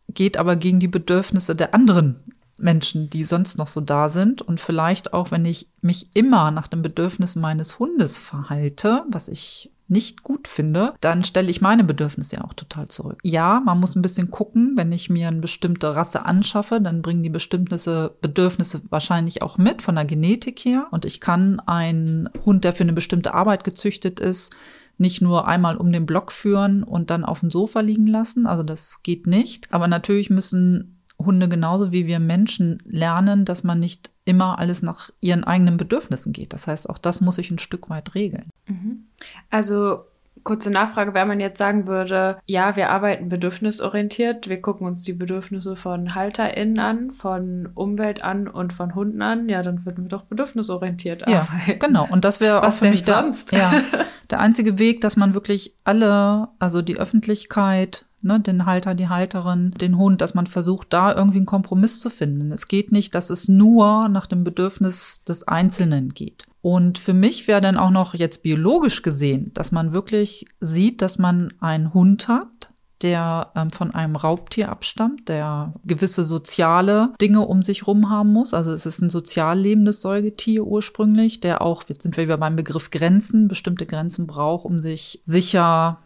[0.09, 4.41] geht aber gegen die Bedürfnisse der anderen Menschen, die sonst noch so da sind.
[4.41, 9.71] Und vielleicht auch, wenn ich mich immer nach dem Bedürfnis meines Hundes verhalte, was ich
[9.87, 13.19] nicht gut finde, dann stelle ich meine Bedürfnisse ja auch total zurück.
[13.23, 17.23] Ja, man muss ein bisschen gucken, wenn ich mir eine bestimmte Rasse anschaffe, dann bringen
[17.23, 20.87] die bestimmte Bedürfnisse wahrscheinlich auch mit von der Genetik her.
[20.91, 24.55] Und ich kann einen Hund, der für eine bestimmte Arbeit gezüchtet ist,
[24.97, 28.45] nicht nur einmal um den Block führen und dann auf dem Sofa liegen lassen.
[28.45, 29.71] Also das geht nicht.
[29.73, 35.09] Aber natürlich müssen Hunde genauso wie wir Menschen lernen, dass man nicht immer alles nach
[35.21, 36.53] ihren eigenen Bedürfnissen geht.
[36.53, 38.49] Das heißt, auch das muss ich ein Stück weit regeln.
[38.67, 39.05] Mhm.
[39.49, 40.03] Also
[40.43, 45.13] kurze Nachfrage, wenn man jetzt sagen würde, ja, wir arbeiten bedürfnisorientiert, wir gucken uns die
[45.13, 50.09] Bedürfnisse von HalterInnen an, von Umwelt an und von Hunden an, ja, dann würden wir
[50.09, 51.79] doch bedürfnisorientiert ja, arbeiten.
[51.79, 53.51] Genau, und das wäre auch für mich sonst?
[53.51, 53.73] Der, ja,
[54.29, 59.71] der einzige Weg, dass man wirklich alle, also die Öffentlichkeit, ne, den Halter, die Halterin,
[59.71, 62.51] den Hund, dass man versucht, da irgendwie einen Kompromiss zu finden.
[62.51, 66.45] Es geht nicht, dass es nur nach dem Bedürfnis des Einzelnen geht.
[66.61, 71.17] Und für mich wäre dann auch noch jetzt biologisch gesehen, dass man wirklich sieht, dass
[71.17, 77.61] man einen Hund hat, der ähm, von einem Raubtier abstammt, der gewisse soziale Dinge um
[77.61, 78.53] sich rum haben muss.
[78.53, 82.55] Also es ist ein sozial lebendes Säugetier ursprünglich, der auch, jetzt sind wir wieder beim
[82.55, 85.99] Begriff Grenzen, bestimmte Grenzen braucht, um sich sicher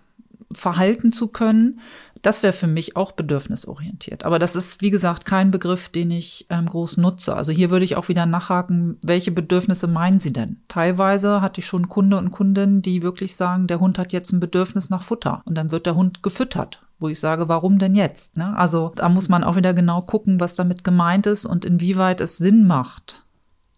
[0.52, 1.80] verhalten zu können.
[2.22, 4.24] Das wäre für mich auch bedürfnisorientiert.
[4.24, 7.36] Aber das ist, wie gesagt, kein Begriff, den ich ähm, groß nutze.
[7.36, 10.62] Also hier würde ich auch wieder nachhaken, welche Bedürfnisse meinen Sie denn?
[10.68, 14.40] Teilweise hatte ich schon Kunde und Kundinnen, die wirklich sagen, der Hund hat jetzt ein
[14.40, 15.42] Bedürfnis nach Futter.
[15.46, 18.38] Und dann wird der Hund gefüttert wo ich sage, warum denn jetzt?
[18.38, 18.58] Ne?
[18.58, 22.38] Also da muss man auch wieder genau gucken, was damit gemeint ist und inwieweit es
[22.38, 23.24] Sinn macht,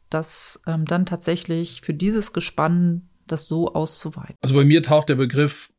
[0.09, 4.35] das ähm, dann tatsächlich für dieses Gespann das so auszuweiten.
[4.41, 5.71] Also bei mir taucht der Begriff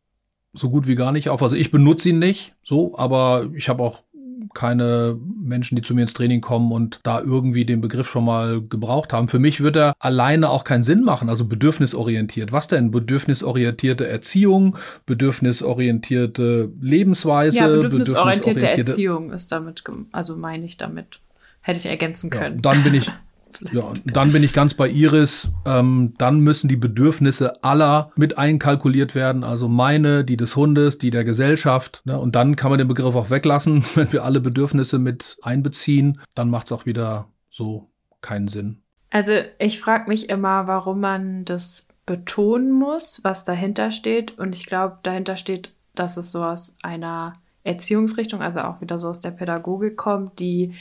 [0.52, 1.42] so gut wie gar nicht auf.
[1.42, 4.02] Also ich benutze ihn nicht so, aber ich habe auch
[4.54, 8.60] keine Menschen, die zu mir ins Training kommen und da irgendwie den Begriff schon mal
[8.60, 9.28] gebraucht haben.
[9.28, 12.52] Für mich wird er alleine auch keinen Sinn machen, also bedürfnisorientiert.
[12.52, 12.90] Was denn?
[12.90, 21.20] Bedürfnisorientierte Erziehung, bedürfnisorientierte Lebensweise, ja, bedürfnisorientierte, bedürfnisorientierte Erziehung ist damit, also meine ich damit.
[21.62, 22.56] Hätte ich ergänzen können.
[22.56, 23.12] Ja, dann bin ich
[23.72, 25.50] Ja, dann bin ich ganz bei Iris.
[25.66, 29.44] Ähm, dann müssen die Bedürfnisse aller mit einkalkuliert werden.
[29.44, 32.02] Also meine, die des Hundes, die der Gesellschaft.
[32.04, 32.18] Ne?
[32.18, 33.84] Und dann kann man den Begriff auch weglassen.
[33.94, 38.82] Wenn wir alle Bedürfnisse mit einbeziehen, dann macht es auch wieder so keinen Sinn.
[39.10, 44.38] Also ich frage mich immer, warum man das betonen muss, was dahinter steht.
[44.38, 49.08] Und ich glaube, dahinter steht, dass es so aus einer Erziehungsrichtung, also auch wieder so
[49.08, 50.74] aus der Pädagogik kommt, die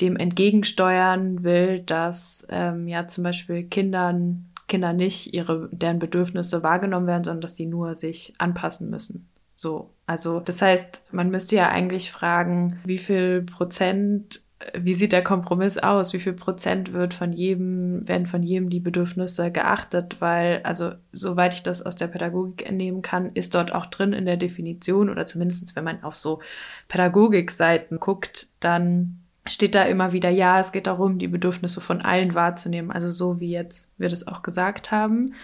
[0.00, 7.06] dem entgegensteuern will, dass ähm, ja zum Beispiel Kindern, Kinder nicht ihre, deren Bedürfnisse wahrgenommen
[7.06, 9.28] werden, sondern dass sie nur sich anpassen müssen.
[9.56, 9.90] So.
[10.08, 14.40] Also, das heißt, man müsste ja eigentlich fragen, wie viel Prozent
[14.74, 16.14] wie sieht der Kompromiss aus?
[16.14, 20.16] Wie viel Prozent wird von jedem, werden von jedem die Bedürfnisse geachtet?
[20.20, 24.24] Weil, also, soweit ich das aus der Pädagogik entnehmen kann, ist dort auch drin in
[24.24, 26.40] der Definition oder zumindest, wenn man auf so
[26.88, 32.34] Pädagogikseiten guckt, dann steht da immer wieder, ja, es geht darum, die Bedürfnisse von allen
[32.34, 32.90] wahrzunehmen.
[32.90, 35.34] Also so wie jetzt wir das auch gesagt haben.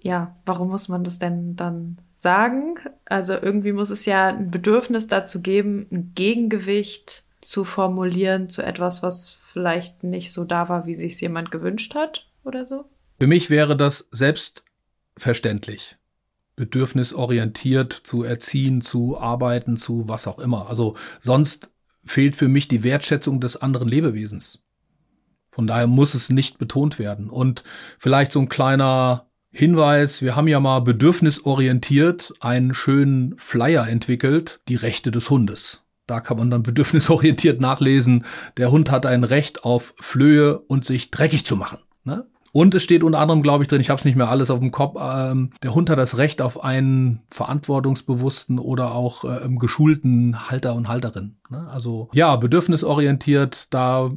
[0.00, 2.74] Ja, warum muss man das denn dann sagen?
[3.04, 9.02] Also irgendwie muss es ja ein Bedürfnis dazu geben, ein Gegengewicht zu formulieren zu etwas,
[9.02, 12.86] was vielleicht nicht so da war, wie sich es jemand gewünscht hat oder so?
[13.20, 15.96] Für mich wäre das selbstverständlich.
[16.56, 20.68] Bedürfnisorientiert zu erziehen, zu arbeiten, zu was auch immer.
[20.68, 21.70] Also sonst
[22.06, 24.60] fehlt für mich die Wertschätzung des anderen Lebewesens.
[25.50, 27.30] Von daher muss es nicht betont werden.
[27.30, 27.64] Und
[27.98, 34.76] vielleicht so ein kleiner Hinweis, wir haben ja mal bedürfnisorientiert einen schönen Flyer entwickelt, die
[34.76, 35.82] Rechte des Hundes.
[36.06, 38.26] Da kann man dann bedürfnisorientiert nachlesen,
[38.58, 41.78] der Hund hat ein Recht auf Flöhe und sich dreckig zu machen.
[42.56, 44.60] Und es steht unter anderem, glaube ich, drin, ich habe es nicht mehr alles auf
[44.60, 50.48] dem Kopf, ähm, der Hund hat das Recht auf einen verantwortungsbewussten oder auch äh, geschulten
[50.48, 51.36] Halter und Halterin.
[51.50, 51.68] Ne?
[51.68, 54.10] Also ja, bedürfnisorientiert, da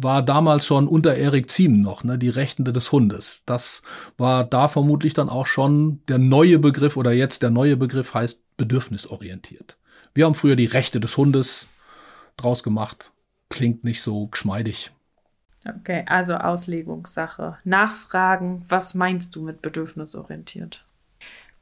[0.00, 3.42] war damals schon unter Erik Ziem noch, ne, die Rechtende des Hundes.
[3.44, 3.82] Das
[4.16, 8.56] war da vermutlich dann auch schon der neue Begriff oder jetzt der neue Begriff heißt
[8.56, 9.76] bedürfnisorientiert.
[10.14, 11.66] Wir haben früher die Rechte des Hundes
[12.38, 13.12] draus gemacht.
[13.50, 14.90] Klingt nicht so geschmeidig.
[15.66, 17.58] Okay, also Auslegungssache.
[17.64, 20.84] Nachfragen, was meinst du mit bedürfnisorientiert?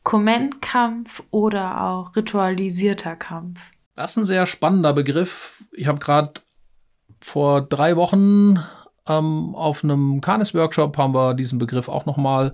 [0.03, 3.61] Kommentkampf oder auch ritualisierter Kampf?
[3.95, 5.65] Das ist ein sehr spannender Begriff.
[5.73, 6.33] Ich habe gerade
[7.21, 8.59] vor drei Wochen
[9.07, 12.53] ähm, auf einem Canis-Workshop haben wir diesen Begriff auch noch mal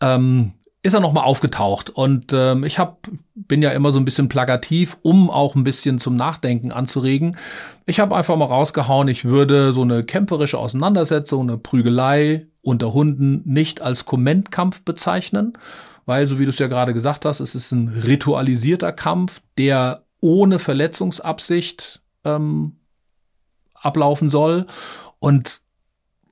[0.00, 0.52] ähm,
[0.88, 1.90] ist er nochmal aufgetaucht.
[1.90, 5.98] Und ähm, ich hab, bin ja immer so ein bisschen plakativ, um auch ein bisschen
[5.98, 7.36] zum Nachdenken anzuregen.
[7.86, 13.42] Ich habe einfach mal rausgehauen, ich würde so eine kämpferische Auseinandersetzung, eine Prügelei unter Hunden
[13.44, 15.52] nicht als Kommentkampf bezeichnen,
[16.06, 20.04] weil, so wie du es ja gerade gesagt hast, es ist ein ritualisierter Kampf, der
[20.20, 22.76] ohne Verletzungsabsicht ähm,
[23.74, 24.66] ablaufen soll.
[25.18, 25.60] Und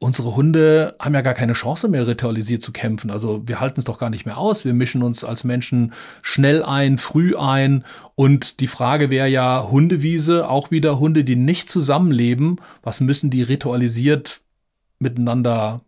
[0.07, 3.11] unsere Hunde haben ja gar keine Chance mehr, ritualisiert zu kämpfen.
[3.11, 4.65] Also wir halten es doch gar nicht mehr aus.
[4.65, 5.93] Wir mischen uns als Menschen
[6.23, 7.85] schnell ein, früh ein.
[8.15, 13.43] Und die Frage wäre ja, Hundewiese, auch wieder Hunde, die nicht zusammenleben, was müssen die
[13.43, 14.43] ritualisiert
[15.01, 15.81] miteinander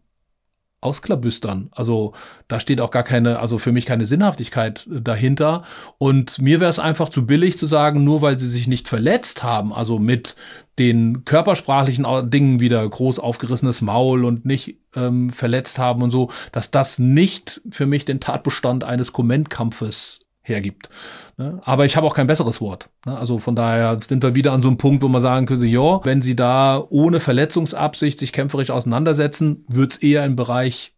[0.81, 1.71] ausklabüstern.
[1.73, 2.13] Also
[2.47, 5.65] da steht auch gar keine, also für mich keine Sinnhaftigkeit dahinter.
[5.99, 9.43] Und mir wäre es einfach zu billig zu sagen, nur weil sie sich nicht verletzt
[9.43, 10.37] haben, also mit
[10.79, 16.71] den körpersprachlichen Dingen wieder groß aufgerissenes Maul und nicht ähm, verletzt haben und so, dass
[16.71, 20.89] das nicht für mich den Tatbestand eines Kommentkampfes hergibt.
[21.37, 21.61] Ne?
[21.65, 22.91] Aber ich habe auch kein besseres Wort.
[23.07, 23.17] Ne?
[23.17, 26.05] Also von daher sind wir wieder an so einem Punkt, wo man sagen könnte, ja,
[26.05, 30.93] wenn sie da ohne Verletzungsabsicht sich kämpferisch auseinandersetzen, wird es eher im Bereich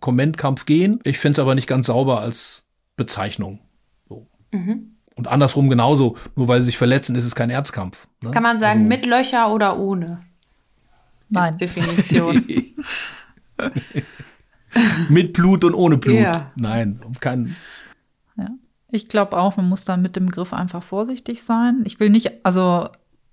[0.00, 1.00] Kommentkampf gehen.
[1.04, 2.64] Ich finde es aber nicht ganz sauber als
[2.96, 3.60] Bezeichnung.
[4.08, 4.26] So.
[4.50, 4.96] Mhm.
[5.14, 8.08] Und andersrum genauso, nur weil sie sich verletzen, ist es kein Erzkampf.
[8.22, 8.30] Ne?
[8.30, 10.22] Kann man sagen, also, mit Löcher oder ohne?
[11.28, 11.56] Nein.
[11.56, 12.44] Definition.
[15.08, 16.16] mit Blut und ohne Blut.
[16.16, 16.52] Ja.
[16.56, 17.56] Nein, kein,
[18.92, 21.82] ich glaube auch, man muss da mit dem Begriff einfach vorsichtig sein.
[21.86, 22.88] Ich will nicht, also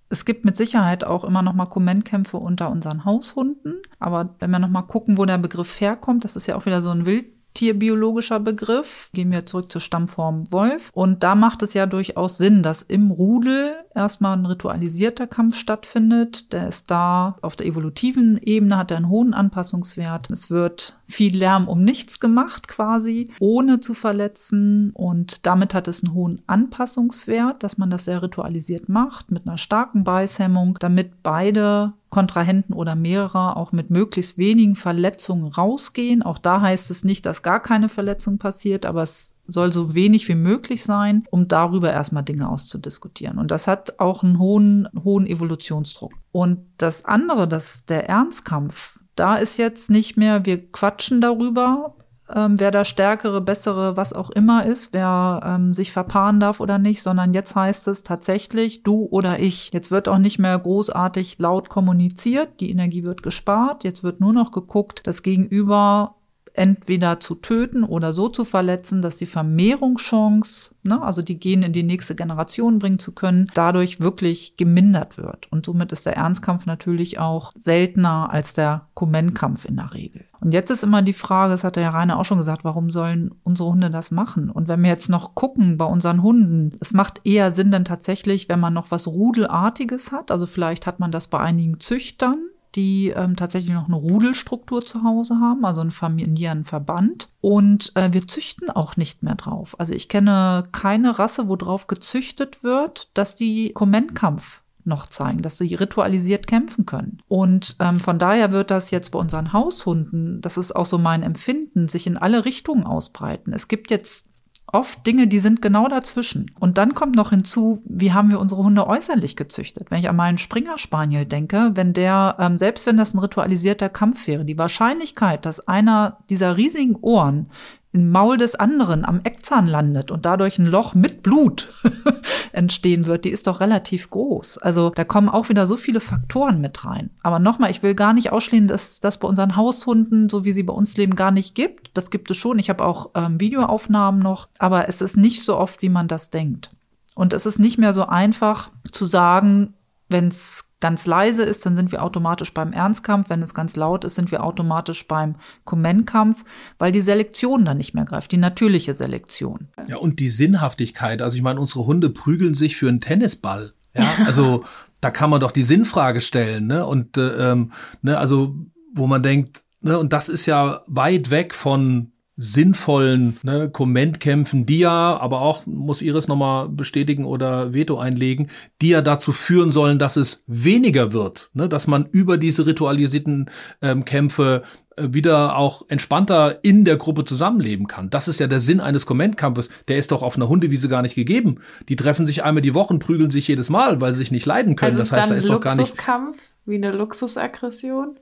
[0.07, 3.75] es gibt mit Sicherheit auch immer noch mal Kommentkämpfe unter unseren Haushunden.
[3.99, 6.81] Aber wenn wir noch mal gucken, wo der Begriff herkommt, das ist ja auch wieder
[6.81, 9.09] so ein Wild tierbiologischer Begriff.
[9.13, 10.91] Gehen wir zurück zur Stammform Wolf.
[10.93, 16.51] Und da macht es ja durchaus Sinn, dass im Rudel erstmal ein ritualisierter Kampf stattfindet.
[16.53, 20.31] Der ist da auf der evolutiven Ebene, hat er einen hohen Anpassungswert.
[20.31, 24.91] Es wird viel Lärm um nichts gemacht quasi, ohne zu verletzen.
[24.93, 29.57] Und damit hat es einen hohen Anpassungswert, dass man das sehr ritualisiert macht, mit einer
[29.57, 36.23] starken Beißhemmung, damit beide Kontrahenten oder mehrere auch mit möglichst wenigen Verletzungen rausgehen.
[36.23, 40.27] Auch da heißt es nicht, dass gar keine Verletzung passiert, aber es soll so wenig
[40.27, 43.37] wie möglich sein, um darüber erstmal Dinge auszudiskutieren.
[43.37, 46.13] Und das hat auch einen hohen, hohen Evolutionsdruck.
[46.31, 51.95] Und das andere, das der Ernstkampf, da ist jetzt nicht mehr, wir quatschen darüber,
[52.33, 56.77] ähm, wer da stärkere, bessere, was auch immer ist, wer ähm, sich verpaaren darf oder
[56.77, 59.71] nicht, sondern jetzt heißt es tatsächlich du oder ich.
[59.73, 64.33] Jetzt wird auch nicht mehr großartig laut kommuniziert, die Energie wird gespart, jetzt wird nur
[64.33, 66.15] noch geguckt, das Gegenüber
[66.53, 71.73] entweder zu töten oder so zu verletzen, dass die Vermehrungschance, ne, also die Gene in
[71.73, 75.51] die nächste Generation bringen zu können, dadurch wirklich gemindert wird.
[75.51, 80.25] Und somit ist der Ernstkampf natürlich auch seltener als der Kumenkampf in der Regel.
[80.41, 82.91] Und jetzt ist immer die Frage, das hat der Herr Rainer auch schon gesagt, warum
[82.91, 84.49] sollen unsere Hunde das machen?
[84.49, 88.47] Und wenn wir jetzt noch gucken bei unseren Hunden, es macht eher Sinn dann tatsächlich,
[88.47, 90.31] wenn man noch was Rudelartiges hat.
[90.31, 92.37] Also vielleicht hat man das bei einigen Züchtern,
[92.75, 97.29] die ähm, tatsächlich noch eine Rudelstruktur zu Hause haben, also einen familiären Verband.
[97.41, 99.79] Und äh, wir züchten auch nicht mehr drauf.
[99.79, 105.57] Also ich kenne keine Rasse, wo drauf gezüchtet wird, dass die Kommentkampf noch zeigen, dass
[105.57, 107.21] sie ritualisiert kämpfen können.
[107.27, 111.23] Und ähm, von daher wird das jetzt bei unseren Haushunden, das ist auch so mein
[111.23, 113.53] Empfinden, sich in alle Richtungen ausbreiten.
[113.53, 114.28] Es gibt jetzt
[114.71, 116.51] oft Dinge, die sind genau dazwischen.
[116.59, 119.91] Und dann kommt noch hinzu, wie haben wir unsere Hunde äußerlich gezüchtet?
[119.91, 123.89] Wenn ich an meinen Springer Spaniel denke, wenn der, ähm, selbst wenn das ein ritualisierter
[123.89, 127.49] Kampf wäre, die Wahrscheinlichkeit, dass einer dieser riesigen Ohren
[127.91, 131.69] im Maul des anderen am Eckzahn landet und dadurch ein Loch mit Blut
[132.51, 134.59] entstehen wird, die ist doch relativ groß.
[134.59, 137.09] Also da kommen auch wieder so viele Faktoren mit rein.
[137.23, 140.63] Aber nochmal, ich will gar nicht ausschließen, dass das bei unseren Haushunden, so wie sie
[140.63, 141.89] bei uns leben, gar nicht gibt.
[141.95, 142.59] Das gibt es schon.
[142.59, 146.29] Ich habe auch ähm, Videoaufnahmen noch, aber es ist nicht so oft, wie man das
[146.29, 146.71] denkt.
[147.15, 149.73] Und es ist nicht mehr so einfach zu sagen,
[150.09, 153.29] wenn es ganz leise ist, dann sind wir automatisch beim Ernstkampf.
[153.29, 156.45] Wenn es ganz laut ist, sind wir automatisch beim Kommentkampf,
[156.77, 159.67] weil die Selektion dann nicht mehr greift, die natürliche Selektion.
[159.87, 161.21] Ja, und die Sinnhaftigkeit.
[161.21, 163.73] Also ich meine, unsere Hunde prügeln sich für einen Tennisball.
[163.93, 164.63] Ja, also
[165.01, 166.85] da kann man doch die Sinnfrage stellen, ne?
[166.85, 168.55] Und äh, ähm, ne, also
[168.93, 174.79] wo man denkt, ne, und das ist ja weit weg von sinnvollen ne, Kommentkämpfen, die
[174.79, 178.49] ja, aber auch, muss Iris nochmal bestätigen oder Veto einlegen,
[178.81, 183.49] die ja dazu führen sollen, dass es weniger wird, ne, dass man über diese ritualisierten
[183.81, 184.63] ähm, Kämpfe
[184.95, 188.09] äh, wieder auch entspannter in der Gruppe zusammenleben kann.
[188.09, 189.69] Das ist ja der Sinn eines Kommentkampfes.
[189.89, 191.59] Der ist doch auf einer Hundewiese gar nicht gegeben.
[191.89, 194.45] Die treffen sich einmal die Woche und prügeln sich jedes Mal, weil sie sich nicht
[194.45, 194.97] leiden können.
[194.97, 195.89] Also das heißt, da ist doch gar nicht.
[195.89, 198.17] Luxuskampf, wie eine Luxusaggression?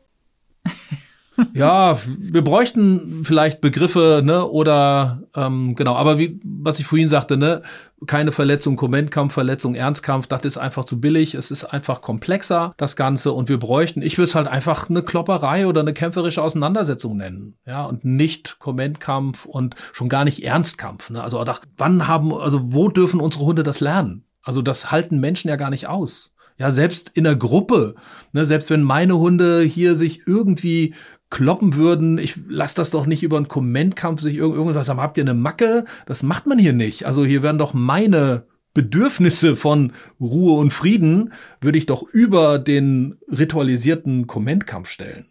[1.53, 7.37] ja, wir bräuchten vielleicht Begriffe, ne, oder ähm, genau, aber wie, was ich vorhin sagte,
[7.37, 7.61] ne,
[8.05, 11.33] keine Verletzung, Kommentkampf, Verletzung, Ernstkampf, das ist einfach zu billig.
[11.33, 15.01] Es ist einfach komplexer, das Ganze, und wir bräuchten, ich würde es halt einfach eine
[15.01, 21.09] Klopperei oder eine kämpferische Auseinandersetzung nennen, ja, und nicht Kommentkampf und schon gar nicht Ernstkampf.
[21.09, 21.23] Ne?
[21.23, 21.43] Also
[21.77, 24.23] wann haben, also wo dürfen unsere Hunde das lernen?
[24.43, 26.33] Also das halten Menschen ja gar nicht aus.
[26.59, 27.93] Ja, selbst in der Gruppe,
[28.31, 30.95] ne, selbst wenn meine Hunde hier sich irgendwie
[31.29, 35.23] kloppen würden, ich lasse das doch nicht über einen Kommentkampf sich irgendwas sagen, habt ihr
[35.23, 35.85] eine Macke?
[36.05, 37.05] Das macht man hier nicht.
[37.05, 43.17] Also hier werden doch meine Bedürfnisse von Ruhe und Frieden, würde ich doch über den
[43.27, 45.25] ritualisierten Kommentkampf stellen.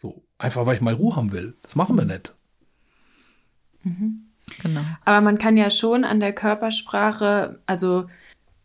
[0.00, 1.56] So, einfach weil ich mal Ruhe haben will.
[1.62, 2.34] Das machen wir nicht.
[3.84, 4.24] Mhm.
[4.62, 4.82] Genau.
[5.04, 8.06] Aber man kann ja schon an der Körpersprache, also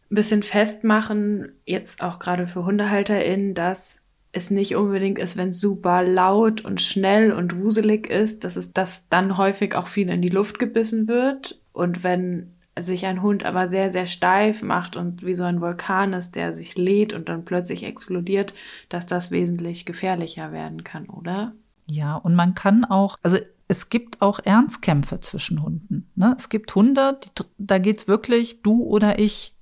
[0.10, 4.03] ein bisschen festmachen, jetzt auch gerade für HundehalterInnen, dass
[4.34, 8.74] es nicht unbedingt ist, wenn es super laut und schnell und wuselig ist, dass es
[8.74, 11.62] das dann häufig auch viel in die Luft gebissen wird.
[11.72, 16.14] Und wenn sich ein Hund aber sehr, sehr steif macht und wie so ein Vulkan
[16.14, 18.56] ist, der sich lädt und dann plötzlich explodiert,
[18.90, 21.54] dass das wesentlich gefährlicher werden kann, oder?
[21.86, 26.10] Ja, und man kann auch, also es gibt auch Ernstkämpfe zwischen Hunden.
[26.16, 26.36] Ne?
[26.38, 29.53] Es gibt Hunde, die, da geht's wirklich du oder ich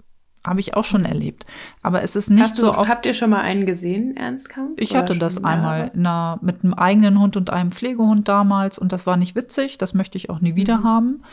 [0.45, 1.45] habe ich auch schon erlebt.
[1.83, 2.89] Aber es ist nicht Hast so oft.
[2.89, 4.79] Habt ihr schon mal einen gesehen, Ernstkampf?
[4.81, 9.05] Ich hatte das einmal einer, mit einem eigenen Hund und einem Pflegehund damals und das
[9.05, 9.77] war nicht witzig.
[9.77, 10.83] Das möchte ich auch nie wieder mhm.
[10.83, 11.23] haben.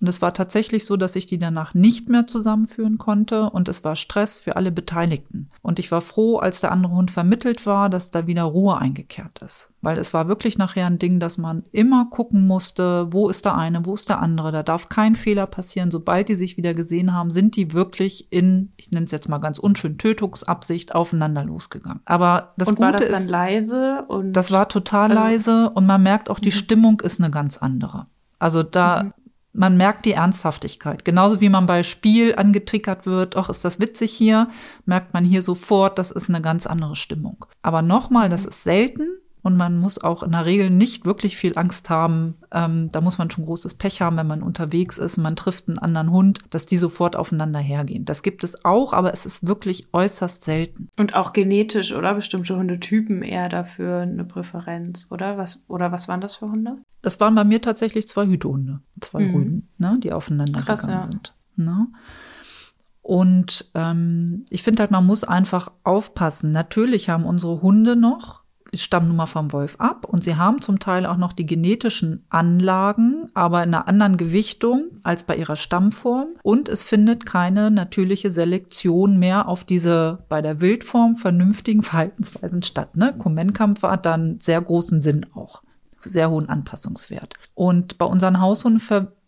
[0.00, 3.84] Und es war tatsächlich so, dass ich die danach nicht mehr zusammenführen konnte und es
[3.84, 5.48] war Stress für alle Beteiligten.
[5.62, 9.38] Und ich war froh, als der andere Hund vermittelt war, dass da wieder Ruhe eingekehrt
[9.40, 9.72] ist.
[9.82, 13.54] Weil es war wirklich nachher ein Ding, dass man immer gucken musste, wo ist der
[13.54, 14.50] eine, wo ist der andere.
[14.50, 15.90] Da darf kein Fehler passieren.
[15.90, 19.38] Sobald die sich wieder gesehen haben, sind die wirklich in, ich nenne es jetzt mal
[19.38, 22.00] ganz unschön, Tötungsabsicht aufeinander losgegangen.
[22.04, 24.04] Aber das und Gute war das ist, dann leise?
[24.08, 26.54] Und das war total also, leise und man merkt auch, die mhm.
[26.54, 28.06] Stimmung ist eine ganz andere.
[28.38, 29.12] Also da, mhm
[29.54, 31.04] man merkt die Ernsthaftigkeit.
[31.04, 34.48] Genauso wie man bei Spiel angetriggert wird, ach, ist das witzig hier,
[34.84, 37.46] merkt man hier sofort, das ist eine ganz andere Stimmung.
[37.62, 39.06] Aber nochmal, das ist selten
[39.44, 42.38] und man muss auch in der Regel nicht wirklich viel Angst haben.
[42.50, 45.78] Ähm, da muss man schon großes Pech haben, wenn man unterwegs ist, man trifft einen
[45.78, 48.06] anderen Hund, dass die sofort aufeinander hergehen.
[48.06, 50.88] Das gibt es auch, aber es ist wirklich äußerst selten.
[50.96, 52.14] Und auch genetisch, oder?
[52.14, 55.36] Bestimmte Hundetypen eher dafür eine Präferenz, oder?
[55.36, 56.78] Was, oder was waren das für Hunde?
[57.02, 59.34] Das waren bei mir tatsächlich zwei Hütehunde, zwei mhm.
[59.34, 61.02] Rüden, ne, die aufeinander Krass, gegangen ja.
[61.02, 61.34] sind.
[61.56, 61.88] Ne?
[63.02, 66.50] Und ähm, ich finde halt, man muss einfach aufpassen.
[66.50, 68.43] Natürlich haben unsere Hunde noch
[69.16, 73.62] mal vom Wolf ab und sie haben zum Teil auch noch die genetischen Anlagen, aber
[73.62, 79.48] in einer anderen Gewichtung als bei ihrer Stammform und es findet keine natürliche Selektion mehr
[79.48, 82.96] auf diese bei der Wildform vernünftigen Verhaltensweisen statt.
[82.96, 83.14] Ne?
[83.18, 85.62] Kommentkampf hat dann sehr großen Sinn auch
[86.02, 87.34] sehr hohen Anpassungswert.
[87.54, 88.80] Und bei unseren Haushunden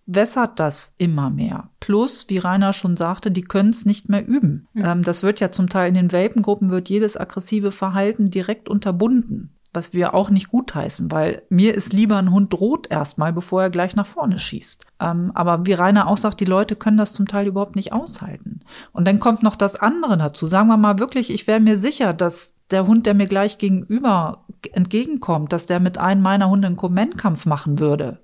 [0.07, 1.71] verwässert das immer mehr.
[1.81, 4.69] Plus, wie Rainer schon sagte, die können es nicht mehr üben.
[4.73, 4.85] Mhm.
[4.85, 9.51] Ähm, das wird ja zum Teil in den Welpengruppen wird jedes aggressive Verhalten direkt unterbunden
[9.77, 13.69] was wir auch nicht gutheißen, weil mir ist lieber ein Hund droht erstmal, bevor er
[13.69, 14.87] gleich nach vorne schießt.
[15.01, 18.61] Ähm, aber wie Rainer auch sagt, die Leute können das zum Teil überhaupt nicht aushalten.
[18.93, 20.47] Und dann kommt noch das andere dazu.
[20.47, 24.47] Sagen wir mal wirklich, ich wäre mir sicher, dass der Hund, der mir gleich gegenüber
[24.73, 28.19] entgegenkommt, dass der mit einem meiner Hunde einen Kommentkampf machen würde.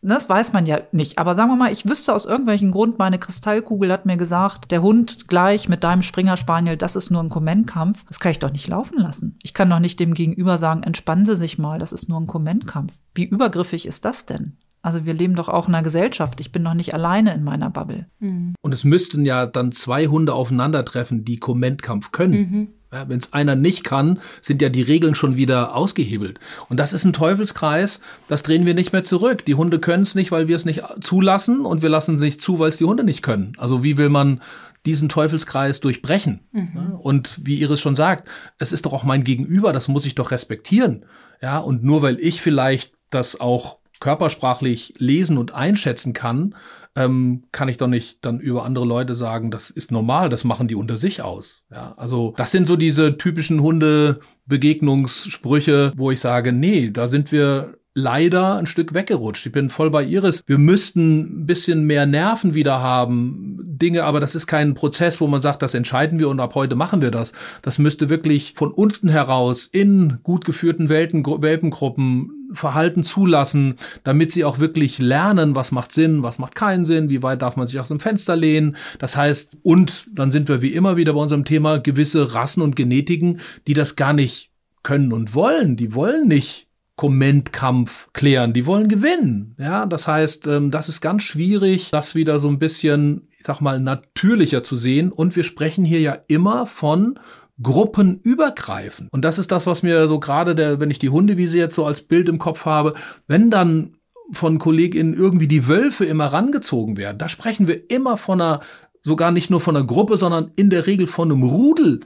[0.00, 1.18] Das weiß man ja nicht.
[1.18, 4.82] Aber sagen wir mal, ich wüsste aus irgendwelchen Grund, meine Kristallkugel hat mir gesagt, der
[4.82, 8.04] Hund gleich mit deinem Springer Spaniel, das ist nur ein Kommentkampf.
[8.06, 9.36] Das kann ich doch nicht laufen lassen.
[9.42, 12.26] Ich kann doch nicht dem Gegenüber sagen, entspannen Sie sich mal, das ist nur ein
[12.26, 13.00] Kommentkampf.
[13.14, 14.56] Wie übergriffig ist das denn?
[14.80, 16.40] Also wir leben doch auch in einer Gesellschaft.
[16.40, 18.06] Ich bin doch nicht alleine in meiner Bubble.
[18.20, 18.54] Mhm.
[18.62, 22.32] Und es müssten ja dann zwei Hunde aufeinandertreffen, die Kommentkampf können.
[22.32, 22.68] Mhm.
[22.92, 26.40] Ja, Wenn es einer nicht kann, sind ja die Regeln schon wieder ausgehebelt.
[26.70, 29.44] Und das ist ein Teufelskreis, das drehen wir nicht mehr zurück.
[29.44, 32.40] Die Hunde können es nicht, weil wir es nicht zulassen und wir lassen es nicht
[32.40, 33.52] zu, weil es die Hunde nicht können.
[33.58, 34.40] Also wie will man
[34.86, 36.40] diesen Teufelskreis durchbrechen?
[36.52, 36.94] Mhm.
[36.98, 38.26] Und wie Iris schon sagt,
[38.58, 41.04] es ist doch auch mein Gegenüber, das muss ich doch respektieren.
[41.42, 46.54] Ja, und nur weil ich vielleicht das auch körpersprachlich lesen und einschätzen kann,
[46.96, 50.68] ähm, kann ich doch nicht dann über andere Leute sagen, das ist normal, das machen
[50.68, 51.62] die unter sich aus.
[51.70, 57.78] Ja, also das sind so diese typischen Hunde-Begegnungssprüche, wo ich sage, nee, da sind wir
[57.98, 59.46] leider ein Stück weggerutscht.
[59.46, 60.42] Ich bin voll bei Iris.
[60.46, 63.58] Wir müssten ein bisschen mehr Nerven wieder haben.
[63.60, 66.76] Dinge, aber das ist kein Prozess, wo man sagt, das entscheiden wir und ab heute
[66.76, 67.32] machen wir das.
[67.62, 73.74] Das müsste wirklich von unten heraus in gut geführten Welten, Welpengruppen Verhalten zulassen,
[74.04, 77.56] damit sie auch wirklich lernen, was macht Sinn, was macht keinen Sinn, wie weit darf
[77.56, 78.76] man sich aus dem Fenster lehnen.
[78.98, 82.76] Das heißt, und dann sind wir wie immer wieder bei unserem Thema gewisse Rassen und
[82.76, 84.50] Genetiken, die das gar nicht
[84.82, 85.76] können und wollen.
[85.76, 86.68] Die wollen nicht
[86.98, 88.52] Kommentkampf klären.
[88.52, 89.54] Die wollen gewinnen.
[89.58, 93.60] Ja, das heißt, ähm, das ist ganz schwierig, das wieder so ein bisschen, ich sag
[93.60, 95.12] mal, natürlicher zu sehen.
[95.12, 97.18] Und wir sprechen hier ja immer von
[97.62, 99.12] gruppenübergreifend.
[99.12, 101.84] Und das ist das, was mir so gerade der, wenn ich die Hundewiese jetzt so
[101.84, 102.94] als Bild im Kopf habe,
[103.26, 103.94] wenn dann
[104.30, 108.60] von KollegInnen irgendwie die Wölfe immer rangezogen werden, da sprechen wir immer von einer,
[109.02, 112.00] sogar nicht nur von einer Gruppe, sondern in der Regel von einem Rudel.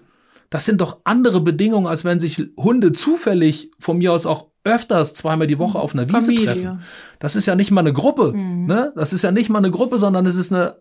[0.48, 5.14] Das sind doch andere Bedingungen, als wenn sich Hunde zufällig von mir aus auch öfters
[5.14, 6.44] zweimal die Woche auf einer Wiese Familie.
[6.44, 6.82] treffen.
[7.18, 8.32] Das ist ja nicht mal eine Gruppe.
[8.32, 8.66] Mhm.
[8.66, 8.92] Ne?
[8.94, 10.76] Das ist ja nicht mal eine Gruppe, sondern es ist eine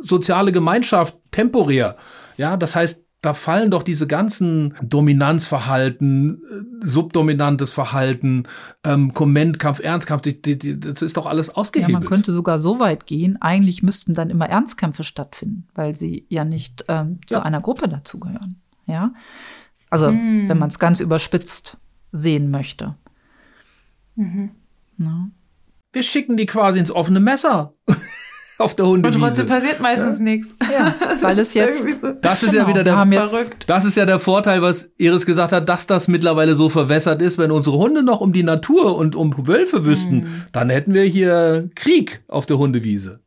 [0.00, 1.96] soziale Gemeinschaft temporär.
[2.36, 8.44] Ja, das heißt, da fallen doch diese ganzen Dominanzverhalten, äh, subdominantes Verhalten,
[8.84, 11.92] ähm, Kommentkampf, Ernstkampf, die, die, die, das ist doch alles ausgehebelt.
[11.92, 16.26] Ja, man könnte sogar so weit gehen, eigentlich müssten dann immer Ernstkämpfe stattfinden, weil sie
[16.28, 17.42] ja nicht ähm, zu ja.
[17.42, 18.60] einer Gruppe dazugehören.
[18.86, 19.12] Ja,
[19.90, 20.48] also hm.
[20.48, 21.76] wenn man es ganz überspitzt
[22.12, 22.96] sehen möchte.
[24.16, 24.50] Mhm.
[25.92, 27.74] Wir schicken die quasi ins offene Messer.
[28.60, 29.18] auf der Hundewiese.
[29.18, 30.24] Und trotzdem passiert meistens ja.
[30.24, 30.56] nichts.
[30.72, 32.00] Ja, weil es jetzt.
[32.00, 33.64] So das ist genau, ja wieder der verrückt.
[33.66, 37.38] Das ist ja der Vorteil, was Iris gesagt hat, dass das mittlerweile so verwässert ist.
[37.38, 40.44] Wenn unsere Hunde noch um die Natur und um Wölfe wüssten, mhm.
[40.52, 43.20] dann hätten wir hier Krieg auf der Hundewiese.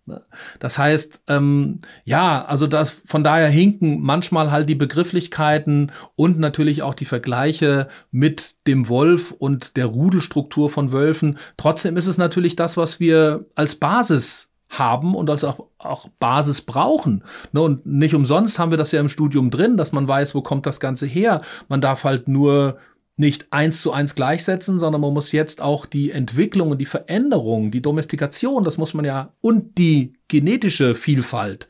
[0.60, 6.84] Das heißt, ähm, ja, also das von daher hinken manchmal halt die Begrifflichkeiten und natürlich
[6.84, 11.38] auch die Vergleiche mit dem Wolf und der Rudelstruktur von Wölfen.
[11.56, 16.62] Trotzdem ist es natürlich das, was wir als Basis haben und als auch, auch Basis
[16.62, 17.24] brauchen.
[17.52, 20.42] Ne, und nicht umsonst haben wir das ja im Studium drin, dass man weiß, wo
[20.42, 21.42] kommt das Ganze her.
[21.70, 22.78] Man darf halt nur
[23.16, 27.70] nicht eins zu eins gleichsetzen, sondern man muss jetzt auch die Entwicklung und die Veränderung,
[27.70, 31.68] die Domestikation, das muss man ja, und die genetische Vielfalt,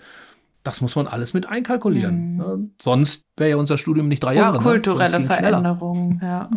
[0.63, 2.33] das muss man alles mit einkalkulieren.
[2.33, 2.37] Mhm.
[2.37, 2.69] Ne?
[2.81, 4.57] Sonst wäre ja unser Studium nicht drei Jahre.
[4.57, 4.71] Und ne?
[4.71, 5.25] kulturelle ne?
[5.25, 6.49] Veränderungen, ja.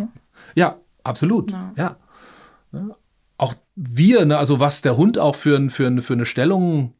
[0.55, 1.51] Ja, absolut.
[1.51, 1.73] Ja.
[1.77, 1.97] ja.
[3.77, 6.95] Auch wir, ne, also was der Hund auch für, für, für eine Stellung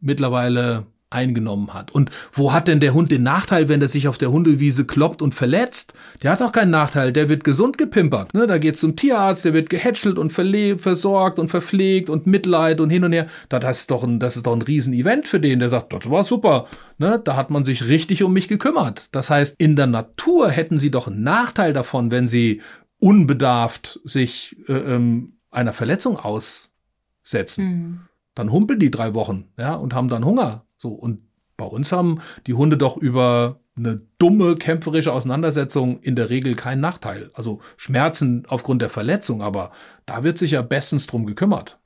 [0.00, 1.92] mittlerweile eingenommen hat.
[1.92, 5.22] Und wo hat denn der Hund den Nachteil, wenn er sich auf der Hundewiese kloppt
[5.22, 5.94] und verletzt?
[6.22, 8.34] Der hat doch keinen Nachteil, der wird gesund gepimpert.
[8.34, 8.48] Ne?
[8.48, 13.04] Da geht's zum Tierarzt, der wird gehätschelt und versorgt und verpflegt und Mitleid und hin
[13.04, 13.28] und her.
[13.48, 16.24] Das ist doch ein, das ist doch ein Riesenevent für den, der sagt, das war
[16.24, 16.66] super.
[16.98, 17.20] Ne?
[17.24, 19.14] Da hat man sich richtig um mich gekümmert.
[19.14, 22.62] Das heißt, in der Natur hätten sie doch einen Nachteil davon, wenn sie
[22.98, 27.64] unbedarft sich äh, ähm, einer Verletzung aussetzen.
[27.64, 28.00] Mhm.
[28.34, 30.66] Dann humpeln die drei Wochen, ja, und haben dann Hunger.
[30.76, 30.90] So.
[30.90, 31.20] Und
[31.56, 36.80] bei uns haben die Hunde doch über eine dumme kämpferische Auseinandersetzung in der Regel keinen
[36.80, 37.30] Nachteil.
[37.34, 39.72] Also Schmerzen aufgrund der Verletzung, aber
[40.04, 41.78] da wird sich ja bestens drum gekümmert.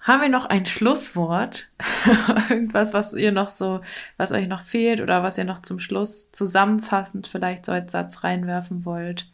[0.00, 1.70] Haben wir noch ein Schlusswort?
[2.50, 3.80] Irgendwas, was ihr noch so,
[4.18, 8.22] was euch noch fehlt oder was ihr noch zum Schluss zusammenfassend vielleicht so als Satz
[8.22, 9.30] reinwerfen wollt?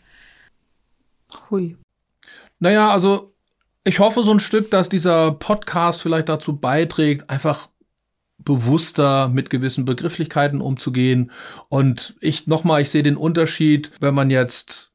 [1.50, 1.76] Hui.
[2.60, 3.29] Naja, also
[3.90, 7.70] Ich hoffe so ein Stück, dass dieser Podcast vielleicht dazu beiträgt, einfach
[8.38, 11.32] bewusster mit gewissen Begrifflichkeiten umzugehen.
[11.70, 14.89] Und ich nochmal, ich sehe den Unterschied, wenn man jetzt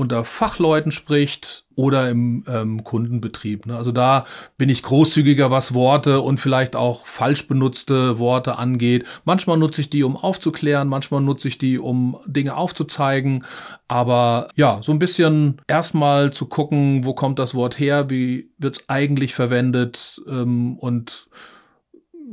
[0.00, 3.66] unter Fachleuten spricht oder im ähm, Kundenbetrieb.
[3.66, 3.76] Ne?
[3.76, 4.24] Also da
[4.56, 9.06] bin ich großzügiger, was Worte und vielleicht auch falsch benutzte Worte angeht.
[9.24, 13.44] Manchmal nutze ich die, um aufzuklären, manchmal nutze ich die, um Dinge aufzuzeigen.
[13.88, 18.76] Aber ja, so ein bisschen erstmal zu gucken, wo kommt das Wort her, wie wird
[18.76, 21.28] es eigentlich verwendet ähm, und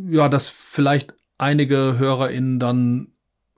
[0.10, 3.10] ja, dass vielleicht einige HörerInnen dann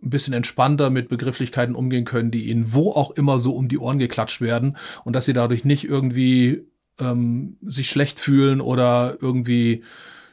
[0.03, 3.77] ein bisschen entspannter mit Begrifflichkeiten umgehen können, die ihnen wo auch immer so um die
[3.77, 6.65] Ohren geklatscht werden und dass sie dadurch nicht irgendwie
[6.99, 9.83] ähm, sich schlecht fühlen oder irgendwie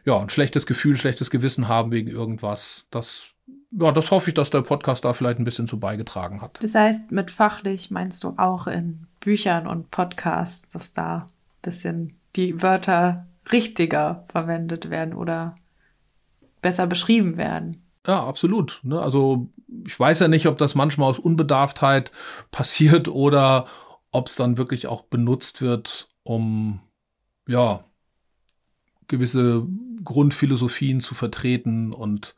[0.04, 2.86] ja ein schlechtes Gefühl, ein schlechtes Gewissen haben wegen irgendwas.
[2.90, 3.28] Das
[3.78, 6.58] ja, das hoffe ich, dass der Podcast da vielleicht ein bisschen zu beigetragen hat.
[6.62, 12.16] Das heißt, mit fachlich meinst du auch in Büchern und Podcasts, dass da ein bisschen
[12.36, 15.56] die Wörter richtiger verwendet werden oder
[16.62, 17.85] besser beschrieben werden.
[18.06, 18.80] Ja, absolut.
[18.82, 19.00] Ne?
[19.00, 19.48] Also
[19.86, 22.12] ich weiß ja nicht, ob das manchmal aus Unbedarftheit
[22.50, 23.66] passiert oder
[24.12, 26.80] ob es dann wirklich auch benutzt wird, um
[27.48, 27.84] ja
[29.08, 29.66] gewisse
[30.04, 32.34] Grundphilosophien zu vertreten und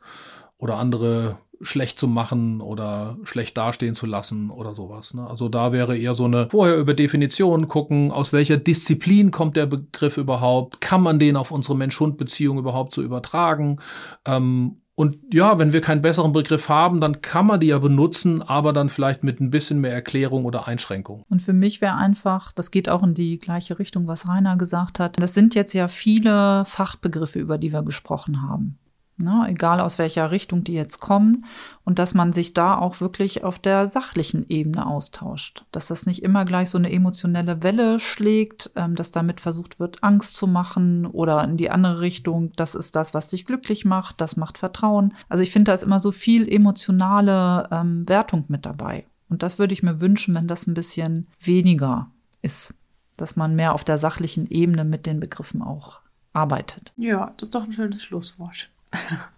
[0.57, 5.13] oder andere schlecht zu machen oder schlecht dastehen zu lassen oder sowas.
[5.13, 5.27] Ne?
[5.27, 9.65] Also da wäre eher so eine vorher über Definitionen gucken, aus welcher Disziplin kommt der
[9.65, 13.79] Begriff überhaupt, kann man den auf unsere Mensch-Hund-Beziehung überhaupt so übertragen
[14.25, 18.41] ähm, und ja, wenn wir keinen besseren Begriff haben, dann kann man die ja benutzen,
[18.41, 21.23] aber dann vielleicht mit ein bisschen mehr Erklärung oder Einschränkung.
[21.29, 24.99] Und für mich wäre einfach, das geht auch in die gleiche Richtung, was Rainer gesagt
[24.99, 25.17] hat.
[25.17, 28.77] Das sind jetzt ja viele Fachbegriffe, über die wir gesprochen haben
[29.19, 31.45] ne, egal aus welcher Richtung die jetzt kommen,
[31.83, 35.65] und dass man sich da auch wirklich auf der sachlichen Ebene austauscht.
[35.71, 40.03] Dass das nicht immer gleich so eine emotionelle Welle schlägt, ähm, dass damit versucht wird,
[40.03, 44.21] Angst zu machen oder in die andere Richtung, das ist das, was dich glücklich macht,
[44.21, 45.13] das macht Vertrauen.
[45.27, 49.05] Also ich finde, da ist immer so viel emotionale ähm, Wertung mit dabei.
[49.29, 52.09] Und das würde ich mir wünschen, wenn das ein bisschen weniger
[52.41, 52.73] ist.
[53.17, 55.99] Dass man mehr auf der sachlichen Ebene mit den Begriffen auch
[56.33, 56.93] arbeitet.
[56.97, 58.69] Ja, das ist doch ein schönes Schlusswort.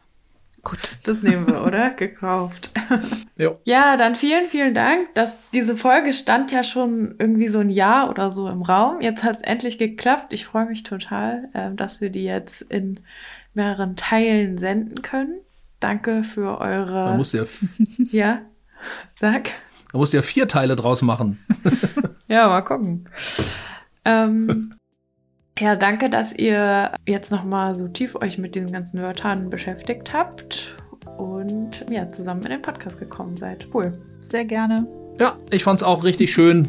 [0.63, 1.89] Gut, das nehmen wir, oder?
[1.89, 2.71] Gekauft.
[3.35, 3.59] Jo.
[3.63, 5.11] Ja, dann vielen, vielen Dank.
[5.15, 9.01] dass diese Folge stand ja schon irgendwie so ein Jahr oder so im Raum.
[9.01, 10.33] Jetzt hat es endlich geklappt.
[10.33, 12.99] Ich freue mich total, äh, dass wir die jetzt in
[13.55, 15.39] mehreren Teilen senden können.
[15.79, 17.05] Danke für eure.
[17.05, 17.43] Man muss ja.
[18.11, 18.41] ja,
[19.11, 19.49] sag.
[19.93, 21.43] Man muss ja vier Teile draus machen.
[22.27, 23.09] ja, mal gucken.
[24.05, 24.71] Ähm,
[25.61, 30.75] ja, danke, dass ihr jetzt nochmal so tief euch mit diesen ganzen Wörtern beschäftigt habt
[31.17, 33.67] und ja, zusammen in den Podcast gekommen seid.
[33.71, 33.93] Cool.
[34.19, 34.87] Sehr gerne.
[35.19, 36.67] Ja, ich fand es auch richtig schön,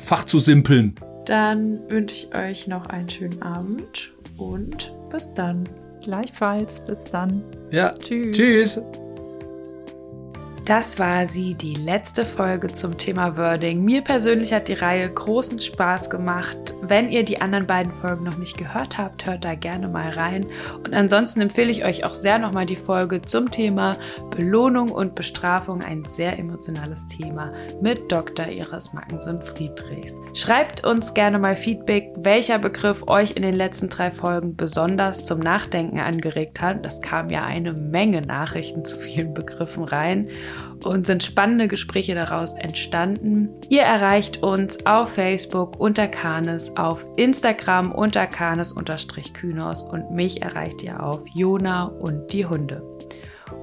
[0.00, 0.94] Fach zu simpeln.
[1.24, 5.64] Dann wünsche ich euch noch einen schönen Abend und bis dann.
[6.00, 7.42] Gleichfalls, bis dann.
[7.72, 8.36] Ja, tschüss.
[8.36, 8.82] Tschüss.
[10.66, 13.84] Das war sie, die letzte Folge zum Thema Wording.
[13.84, 16.74] Mir persönlich hat die Reihe großen Spaß gemacht.
[16.88, 20.44] Wenn ihr die anderen beiden Folgen noch nicht gehört habt, hört da gerne mal rein.
[20.82, 23.96] Und ansonsten empfehle ich euch auch sehr nochmal die Folge zum Thema
[24.36, 28.48] Belohnung und Bestrafung, ein sehr emotionales Thema mit Dr.
[28.48, 30.16] Iris Mackensen-Friedrichs.
[30.34, 35.38] Schreibt uns gerne mal Feedback, welcher Begriff euch in den letzten drei Folgen besonders zum
[35.38, 36.84] Nachdenken angeregt hat.
[36.84, 40.28] Das kam ja eine Menge Nachrichten zu vielen Begriffen rein
[40.84, 43.50] und sind spannende Gespräche daraus entstanden.
[43.68, 51.02] Ihr erreicht uns auf Facebook unter Kanes, auf Instagram unter Kanes-Kynos und mich erreicht ihr
[51.02, 52.82] auf Jona und die Hunde.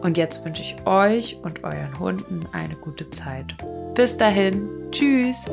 [0.01, 3.55] Und jetzt wünsche ich euch und euren Hunden eine gute Zeit.
[3.95, 5.49] Bis dahin, tschüss!